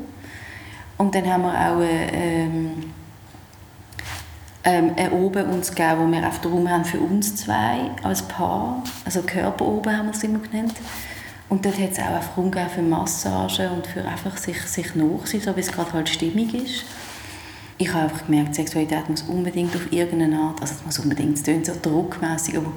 Und 0.98 1.14
dann 1.14 1.26
haben 1.26 1.42
wir 1.42 1.54
auch 1.54 1.80
ähm, 1.82 2.89
ähm, 4.64 4.92
eine 4.96 5.12
Oben 5.12 5.46
uns 5.50 5.70
gegeben, 5.70 6.00
wo 6.00 6.12
wir 6.12 6.20
den 6.20 6.52
Raum 6.52 6.70
haben 6.70 6.84
für 6.84 7.00
uns 7.00 7.36
zwei 7.36 7.90
als 8.02 8.22
Paar. 8.22 8.82
Also 9.04 9.22
Körper 9.22 9.66
oben 9.66 9.96
haben 9.96 10.06
wir 10.06 10.14
es 10.14 10.22
immer 10.22 10.38
genannt. 10.38 10.74
Und 11.48 11.64
dort 11.64 11.78
hat 11.80 11.92
es 11.92 11.98
auch 11.98 12.14
einfach 12.14 12.36
Raum 12.36 12.52
für 12.52 12.82
Massage 12.82 13.68
und 13.70 13.86
für 13.86 14.04
einfach 14.04 14.36
sich, 14.36 14.60
sich 14.62 14.94
nachsehen, 14.94 15.42
so 15.42 15.56
wie 15.56 15.60
es 15.60 15.72
gerade 15.72 15.92
halt 15.92 16.08
stimmig 16.08 16.54
ist 16.54 16.84
ich 17.80 17.88
habe 17.94 18.04
einfach 18.04 18.26
gemerkt, 18.26 18.54
Sexualität 18.54 19.08
muss 19.08 19.22
unbedingt 19.22 19.74
auf 19.74 19.90
irgendeine 19.90 20.38
Art, 20.38 20.60
also 20.60 20.74
es 20.74 20.84
muss 20.84 20.98
unbedingt, 20.98 21.38
es 21.38 21.42
klingt 21.42 21.64
so 21.64 21.72
druckmässig, 21.80 22.58
aber 22.58 22.72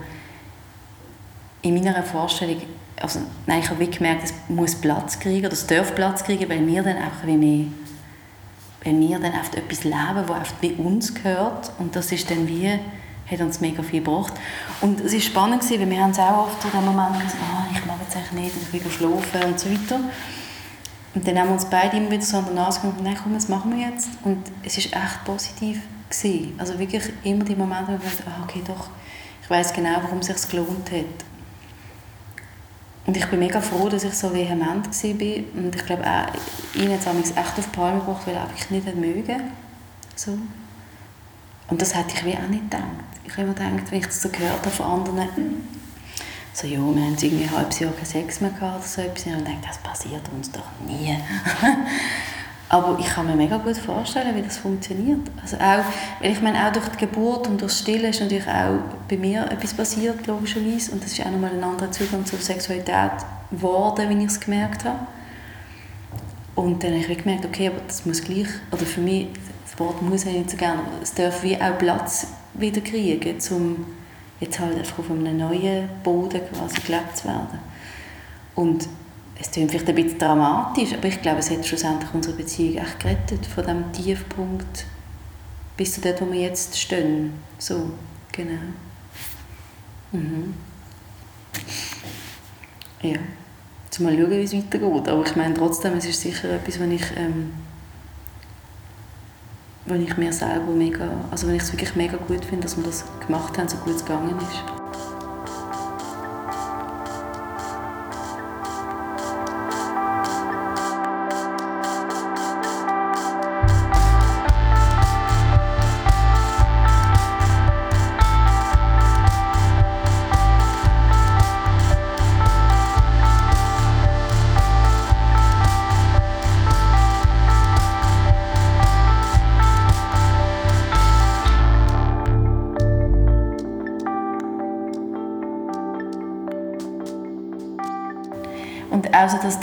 in 1.62 1.74
meiner 1.74 2.02
Vorstellung, 2.04 2.62
also 3.02 3.19
nein, 3.46 3.60
ich 3.60 3.69
habe 3.69 3.82
wirklich 3.82 3.98
gemerkt, 3.98 4.24
es 4.24 4.34
muss 4.48 4.76
Platz 4.76 5.19
kriegen, 5.19 5.46
oder 5.46 5.54
es 5.54 5.67
darf 5.67 5.93
Platz 5.93 6.24
kriegen, 6.24 6.50
weil 6.50 6.65
wir 6.65 6.84
dann 6.84 6.96
einfach 6.96 7.28
wie 7.28 7.36
mehr, 7.36 7.65
weil 8.84 9.00
wir 9.00 9.19
dann 9.19 9.34
einfach 9.34 9.54
etwas 9.54 9.84
leben, 9.84 10.24
das 10.28 10.32
einfach 10.32 10.54
wie 10.62 10.72
uns 10.74 11.13
gehört 11.13 11.72
und 11.80 11.96
das 11.96 12.12
ist 12.12 12.30
dann 12.30 12.48
wie, 12.48 12.80
hat 13.30 13.39
uns 13.39 13.62
mega 13.62 13.82
viel 13.82 14.02
gebracht. 14.02 14.34
Und 14.82 15.00
es 15.00 15.13
war 15.13 15.19
spannend, 15.19 15.69
weil 15.69 15.89
wir 15.89 16.02
haben 16.02 16.12
es 16.12 16.19
auch 16.19 16.48
oft 16.48 16.62
so 16.62 16.69
den 16.69 16.86
Moment 16.86 17.19
gesagt, 17.19 17.38
oh, 17.41 17.74
ich 17.74 17.86
mag 17.86 17.98
jetzt 18.02 18.15
eigentlich 18.15 18.54
nicht, 18.54 18.56
ich 18.74 18.84
will 18.84 18.91
schlafen 18.91 19.43
und 19.43 19.60
so 19.60 19.69
weiter. 19.69 20.00
Und 21.15 21.28
dann 21.28 21.39
haben 21.39 21.50
wir 21.50 21.54
uns 21.54 21.65
beide 21.65 21.98
immer 21.98 22.12
wieder 22.12 22.24
so 22.24 22.38
an 22.38 22.46
der 22.46 22.56
Nase 22.56 22.82
genommen, 22.82 23.04
nein, 23.04 23.17
komm, 23.22 23.36
was 23.36 23.48
machen 23.48 23.76
wir 23.76 23.88
jetzt? 23.88 24.10
Und 24.24 24.39
es 24.63 24.78
war 24.78 25.04
echt 25.04 25.24
positiv. 25.26 25.82
Gewesen. 26.10 26.54
Also 26.60 26.78
wirklich 26.78 27.04
immer 27.24 27.43
die 27.43 27.56
Momente, 27.56 28.00
wo 28.00 28.08
ich 28.08 28.15
dachte, 28.17 28.30
ah, 28.30 28.43
okay, 28.43 28.62
doch, 28.67 28.89
ich 29.41 29.50
weiß 29.50 29.74
genau, 29.74 29.98
warum 30.02 30.19
es 30.19 30.28
sich 30.28 30.50
gelohnt 30.50 30.91
hat. 30.91 31.26
Und 33.06 33.18
ich 33.18 33.26
bin 33.26 33.39
mega 33.39 33.60
froh, 33.60 33.89
dass 33.89 34.04
ich 34.04 34.13
so 34.13 34.34
vehement 34.34 34.88
war. 34.88 35.62
Und 35.63 35.76
ich 35.76 35.86
glaube 35.86 36.04
auch, 36.04 36.80
ihn 36.80 36.92
hat 36.92 37.00
es 37.02 37.32
echt 37.32 37.60
auf 37.60 37.66
die 37.66 37.76
Palme 37.76 38.00
gebracht, 38.00 38.26
weil 38.26 38.36
er 38.36 38.44
einfach 38.44 38.70
nicht 38.70 38.96
mögen 38.96 39.42
so. 40.16 40.38
Und 41.68 41.82
das 41.82 41.96
hätte 41.96 42.16
ich 42.16 42.26
wie 42.26 42.36
auch 42.36 42.48
nicht 42.48 42.70
gedacht. 42.70 42.84
Ich 43.26 43.34
habe 43.34 43.44
immer 43.44 43.54
gedacht, 43.54 43.92
wenn 43.92 44.00
ich 44.00 44.06
das 44.06 44.22
so 44.22 44.30
gehört 44.30 44.60
habe 44.60 44.70
von 44.70 44.86
anderen, 44.86 45.68
so, 46.54 46.68
ja, 46.68 46.78
wir 46.78 46.86
haben 46.86 47.18
irgendwie 47.20 47.44
ein 47.46 47.52
halbes 47.52 47.80
Jahr 47.80 47.92
keinen 47.94 48.06
Sex 48.06 48.39
mehr 48.39 48.52
gehabt 48.52 48.78
oder 48.78 48.88
so 48.88 49.02
etwas. 49.02 49.26
Und 49.26 49.39
ich 49.39 49.44
dachte, 49.44 49.68
das 49.68 49.78
passiert 49.80 50.22
uns 50.36 50.52
doch 50.52 50.68
nie. 50.86 51.18
Aber 52.74 52.98
ich 53.00 53.06
kann 53.06 53.28
mir 53.28 53.36
mega 53.36 53.58
gut 53.58 53.78
vorstellen, 53.78 54.36
wie 54.36 54.42
das 54.42 54.58
funktioniert. 54.58 55.20
Also 55.40 55.58
auch, 55.58 55.86
weil 56.20 56.32
ich 56.32 56.42
meine, 56.42 56.66
auch 56.66 56.72
durch 56.72 56.88
die 56.88 57.06
Geburt 57.06 57.48
und 57.48 57.62
durch 57.62 57.72
das 57.72 57.82
Stillen 57.82 58.06
ist 58.06 58.20
natürlich 58.20 58.48
auch 58.48 58.80
bei 59.08 59.16
mir 59.16 59.44
etwas 59.52 59.76
passiert, 59.76 60.26
logischerweise. 60.26 60.92
Und 60.92 61.04
das 61.04 61.12
ist 61.12 61.24
auch 61.24 61.30
nochmal 61.30 61.52
ein 61.52 61.64
anderer 61.64 61.92
Zugang 61.92 62.26
zur 62.26 62.40
Sexualität 62.40 63.12
geworden, 63.52 64.10
wie 64.10 64.24
ich 64.24 64.32
es 64.32 64.40
gemerkt 64.40 64.86
habe. 64.86 65.06
Und 66.56 66.84
dann 66.84 67.00
habe 67.00 67.12
ich 67.12 67.18
gemerkt, 67.20 67.46
okay, 67.46 67.68
aber 67.68 67.80
das 67.86 68.08
muss 68.08 68.24
gleich, 68.24 68.48
oder 68.72 68.86
für 68.88 69.02
mich, 69.02 69.28
das 69.70 69.80
Wort 69.80 70.02
muss 70.02 70.26
ich 70.26 70.34
nicht 70.34 70.50
so 70.50 70.58
gerne, 70.58 70.82
es 71.00 71.14
darf 71.14 71.44
wie 71.44 71.56
auch 71.62 71.78
Platz 71.78 72.26
wieder 72.56 72.82
kriegen, 72.82 73.38
um 73.52 73.86
jetzt 74.40 74.60
halt 74.60 74.80
einfach 74.80 74.98
auf 74.98 75.12
einem 75.12 75.38
neuen 75.38 75.90
Boden 76.02 76.42
quasi 76.52 76.82
gelebt 76.82 77.18
zu 77.18 77.26
werden. 77.26 77.60
Und 78.56 78.88
es 79.39 79.52
klingt 79.52 79.72
vielleicht 79.72 79.89
ein 79.89 79.96
bisschen 79.96 80.19
dramatisch, 80.19 80.93
aber 80.93 81.08
ich 81.08 81.22
glaube, 81.22 81.39
es 81.39 81.50
hat 81.50 81.65
schlussendlich 81.65 82.13
unsere 82.13 82.36
Beziehung 82.36 82.78
echt 82.78 83.00
gerettet, 83.00 83.46
von 83.46 83.63
diesem 83.63 83.91
Tiefpunkt 83.91 84.86
bis 85.76 85.93
zu 85.93 86.02
dort, 86.02 86.22
wo 86.22 86.32
wir 86.32 86.39
jetzt 86.39 86.80
stehen. 86.80 87.34
So, 87.58 87.91
genau. 88.32 88.60
Mhm. 90.12 90.54
Ja, 93.02 93.17
jetzt 93.86 94.00
mal 94.00 94.15
schauen, 94.15 94.32
wie 94.32 94.43
es 94.43 94.54
weitergeht. 94.54 95.10
Aber 95.10 95.26
ich 95.26 95.36
meine 95.36 95.54
trotzdem, 95.56 95.93
es 95.98 96.06
ist 96.06 96.22
sicher 96.22 96.52
etwas, 96.52 96.80
was 96.80 96.88
ich 96.88 97.04
ähm, 97.17 97.52
weil 99.86 100.02
ich 100.02 100.15
mir 100.17 100.32
selber 100.32 100.72
mega, 100.72 101.10
also 101.30 101.48
wenn 101.48 101.56
ich 101.56 101.63
es 101.63 101.72
wirklich 101.74 101.96
mega 101.96 102.17
gut 102.17 102.46
finde, 102.46 102.63
dass 102.63 102.78
wir 102.78 102.84
das 102.84 103.04
gemacht 103.26 103.58
haben, 103.58 103.67
so 103.67 103.78
gut 103.78 103.96
es 103.96 104.06
gegangen 104.06 104.38
ist. 104.38 104.63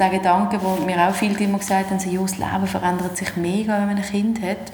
Der 0.00 0.10
Gedanke, 0.10 0.58
wo 0.62 0.76
mir 0.84 1.08
auch 1.08 1.14
viele 1.14 1.38
immer 1.38 1.58
gesagt 1.58 1.90
haben, 1.90 2.00
so, 2.00 2.08
ja, 2.08 2.20
das 2.20 2.38
Leben 2.38 2.66
verändert 2.66 3.16
sich 3.16 3.36
mega, 3.36 3.78
wenn 3.78 3.86
man 3.86 3.96
ein 3.96 4.02
Kind 4.02 4.40
hat. 4.42 4.72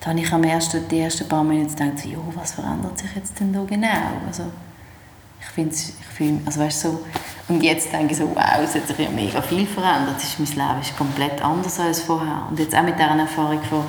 Da 0.00 0.10
habe 0.10 0.20
ich 0.20 0.32
am 0.32 0.44
ersten, 0.44 0.86
die 0.88 1.00
ersten 1.00 1.28
paar 1.28 1.44
Minuten 1.44 1.74
gedacht, 1.74 1.98
so, 1.98 2.08
ja, 2.08 2.18
was 2.34 2.52
verändert 2.52 2.98
sich 2.98 3.10
jetzt 3.14 3.40
denn 3.40 3.52
da 3.52 3.64
genau? 3.64 3.88
Also, 4.26 4.44
ich 5.40 5.46
finde 5.46 5.74
ich 5.74 6.06
find, 6.06 6.46
also 6.46 6.60
weißt, 6.60 6.80
so, 6.80 7.00
und 7.48 7.62
jetzt 7.62 7.92
denke 7.92 8.12
ich 8.12 8.18
so, 8.18 8.28
wow, 8.28 8.60
es 8.62 8.74
hat 8.74 8.86
sich 8.86 8.98
ja 8.98 9.10
mega 9.10 9.42
viel 9.42 9.66
verändert. 9.66 10.22
Ist, 10.22 10.38
mein 10.38 10.68
Leben 10.68 10.80
ist 10.80 10.96
komplett 10.96 11.42
anders 11.42 11.80
als 11.80 12.00
vorher. 12.00 12.46
Und 12.48 12.60
jetzt 12.60 12.74
auch 12.76 12.82
mit 12.82 12.96
dieser 12.96 13.08
Erfahrung 13.08 13.60
von, 13.62 13.82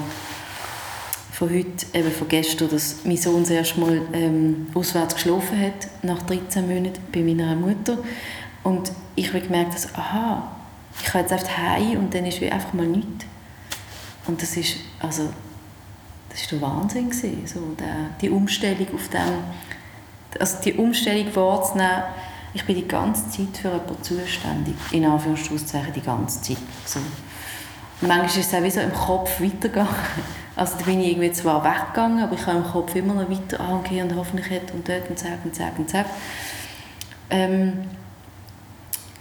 von 1.32 1.50
heute, 1.50 1.86
eben 1.94 2.12
von 2.12 2.28
gestern, 2.28 2.70
dass 2.70 2.98
mein 3.04 3.18
Sohn 3.18 3.42
das 3.42 3.52
erste 3.52 3.80
Mal 3.80 4.02
ähm, 4.14 4.68
auswärts 4.74 5.14
geschlafen 5.14 5.62
hat, 5.62 5.88
nach 6.02 6.24
13 6.24 6.68
Monaten 6.68 7.02
bei 7.14 7.20
meiner 7.20 7.56
Mutter. 7.56 8.00
Und 8.64 8.92
ich 9.16 9.30
habe 9.30 9.42
gemerkt, 9.42 9.74
dass, 9.74 9.94
aha, 9.96 10.52
ich 11.00 11.06
kann 11.06 11.22
jetzt 11.22 11.34
einfach 11.34 11.58
heim 11.58 11.98
und 11.98 12.14
dann 12.14 12.26
ist 12.26 12.42
wie 12.42 12.52
einfach 12.52 12.74
mal 12.74 12.86
nichts. 12.86 13.26
Und 14.28 14.42
das 14.42 14.56
ist, 14.56 14.78
also, 15.00 15.30
das 16.30 16.42
ist 16.42 16.52
der 16.52 16.62
Wahnsinn 16.62 17.10
gewesen, 17.10 17.42
so 17.46 17.60
der, 17.80 18.10
die 18.22 18.30
Umstellung 18.30 18.88
auf 18.94 19.10
dem, 19.10 19.44
also 20.40 20.58
die 20.64 20.74
Umstellung 20.74 21.36
wahrzunehmen, 21.36 22.04
ich 22.54 22.66
bin 22.66 22.76
die 22.76 22.88
ganze 22.88 23.30
Zeit 23.30 23.58
für 23.62 23.70
jemanden 23.70 24.04
zuständig, 24.04 24.76
in 24.92 25.06
Anführungszeichen 25.06 25.94
die 25.94 26.02
ganze 26.02 26.42
Zeit. 26.42 26.58
So. 26.86 27.00
Und 27.00 28.08
manchmal 28.08 28.26
ist 28.26 28.38
es 28.38 28.54
auch 28.54 28.64
wie 28.64 28.72
so 28.72 28.82
im 28.82 28.94
Kopf 28.94 29.40
weitergegangen. 29.40 29.96
Also 30.56 30.78
da 30.78 30.86
bin 30.86 31.00
ich 31.00 31.12
irgendwie 31.12 31.32
zwar 31.32 31.64
weggegangen, 31.64 32.24
aber 32.24 32.36
ich 32.36 32.46
habe 32.46 32.58
im 32.58 32.64
Kopf 32.66 32.94
immer 32.96 33.14
noch 33.14 33.30
weiter, 33.30 33.60
ah 33.60 33.76
und 33.76 34.16
hoffentlich 34.16 34.50
hat 34.50 34.74
und 34.74 34.88
dort 34.88 35.10
und 35.10 35.18
zack 35.18 35.40
und 35.46 35.56
zack 35.56 35.80
und 35.80 35.90
zack. 35.90 36.06
Ähm, 37.30 37.86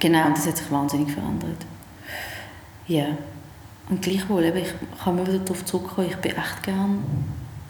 Genau, 0.01 0.27
und 0.27 0.37
das 0.37 0.47
hat 0.47 0.57
sich 0.57 0.71
wahnsinnig 0.71 1.13
verändert. 1.13 1.67
Ja. 2.89 3.05
Und 3.91 4.01
gleichwohl, 4.01 4.45
eben, 4.45 4.59
ich 4.59 4.73
kann 5.05 5.17
mir 5.17 5.27
wieder 5.27 5.41
darauf 5.41 5.65
zurückkommen, 5.65 6.09
ich 6.09 6.17
bin 6.17 6.33
echt 6.33 6.63
gern, 6.63 7.05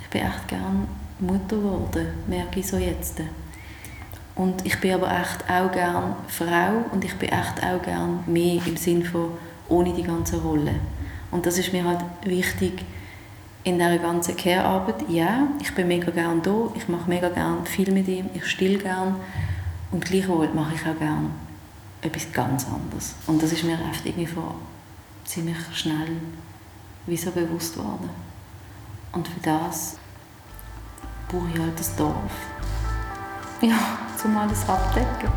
ich 0.01 0.09
bin 0.09 0.23
echt 0.23 0.49
gern 0.49 0.87
Mutter 1.19 1.57
geworden, 1.57 2.07
merke 2.29 2.61
ich 2.61 2.69
so 2.69 2.77
jetzt. 2.77 3.21
Und 4.37 4.65
ich 4.65 4.79
bin 4.81 4.95
aber 4.95 5.11
echt 5.11 5.51
auch 5.51 5.73
gern 5.73 6.15
Frau 6.29 6.85
und 6.93 7.05
ich 7.05 7.15
bin 7.17 7.31
echt 7.31 7.65
auch 7.65 7.83
gern 7.83 8.21
mehr 8.27 8.61
im 8.65 8.77
Sinn 8.77 9.05
von 9.05 9.33
ohne 9.69 9.93
die 9.93 10.03
ganze 10.03 10.41
Rolle. 10.41 10.75
Und 11.31 11.47
das 11.47 11.59
ist 11.59 11.73
mir 11.73 11.85
halt 11.85 12.01
wichtig, 12.23 12.85
in 13.65 13.75
dieser 13.75 13.99
ganzen 13.99 14.37
Care-Arbeit, 14.37 15.09
ja, 15.09 15.49
ich 15.61 15.75
bin 15.75 15.89
mega 15.89 16.11
gerne 16.11 16.41
da, 16.43 16.69
ich 16.75 16.89
mache 16.89 17.11
mega 17.11 17.29
gerne 17.29 17.67
viel 17.67 17.91
mit 17.93 18.09
ihm, 18.09 18.31
ich 18.35 18.47
still 18.47 18.79
gerne 18.79 19.17
und 19.91 20.05
gleichwohl 20.05 20.49
mache 20.55 20.75
ich 20.75 20.81
auch 20.83 20.99
gerne 20.99 21.29
etwas 22.03 22.33
ganz 22.33 22.67
anderes. 22.67 23.15
Und 23.27 23.43
das 23.43 23.53
ist 23.53 23.65
mir 23.65 23.79
oft 23.91 24.05
irgendwie 24.05 24.27
vor 24.27 24.55
ziemlich 25.25 25.59
schnell 25.75 26.17
wie 27.07 27.17
so 27.17 27.31
bewusst 27.31 27.77
worden. 27.77 28.11
Und 29.13 29.27
für 29.27 29.41
das 29.41 29.97
brauche 31.29 31.49
ich 31.53 31.61
halt 31.61 31.79
das 31.79 31.95
Dorf. 31.97 32.33
Ja, 33.61 33.99
zum 34.17 34.37
alles 34.37 34.69
abdecken. 34.69 35.31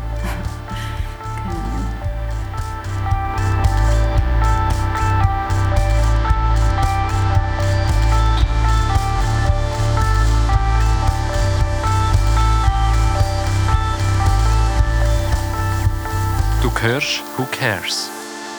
Hörst 16.82 17.22
Who 17.36 17.46
Cares? 17.50 18.10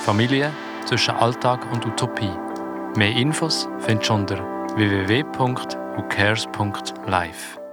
Familie 0.05 0.51
zwischen 0.85 1.15
Alltag 1.15 1.71
und 1.71 1.85
Utopie. 1.85 2.33
Mehr 2.95 3.11
Infos 3.11 3.69
findest 3.79 4.09
du 4.09 4.13
unter 4.13 4.37
www.whocares.life. 4.75 7.64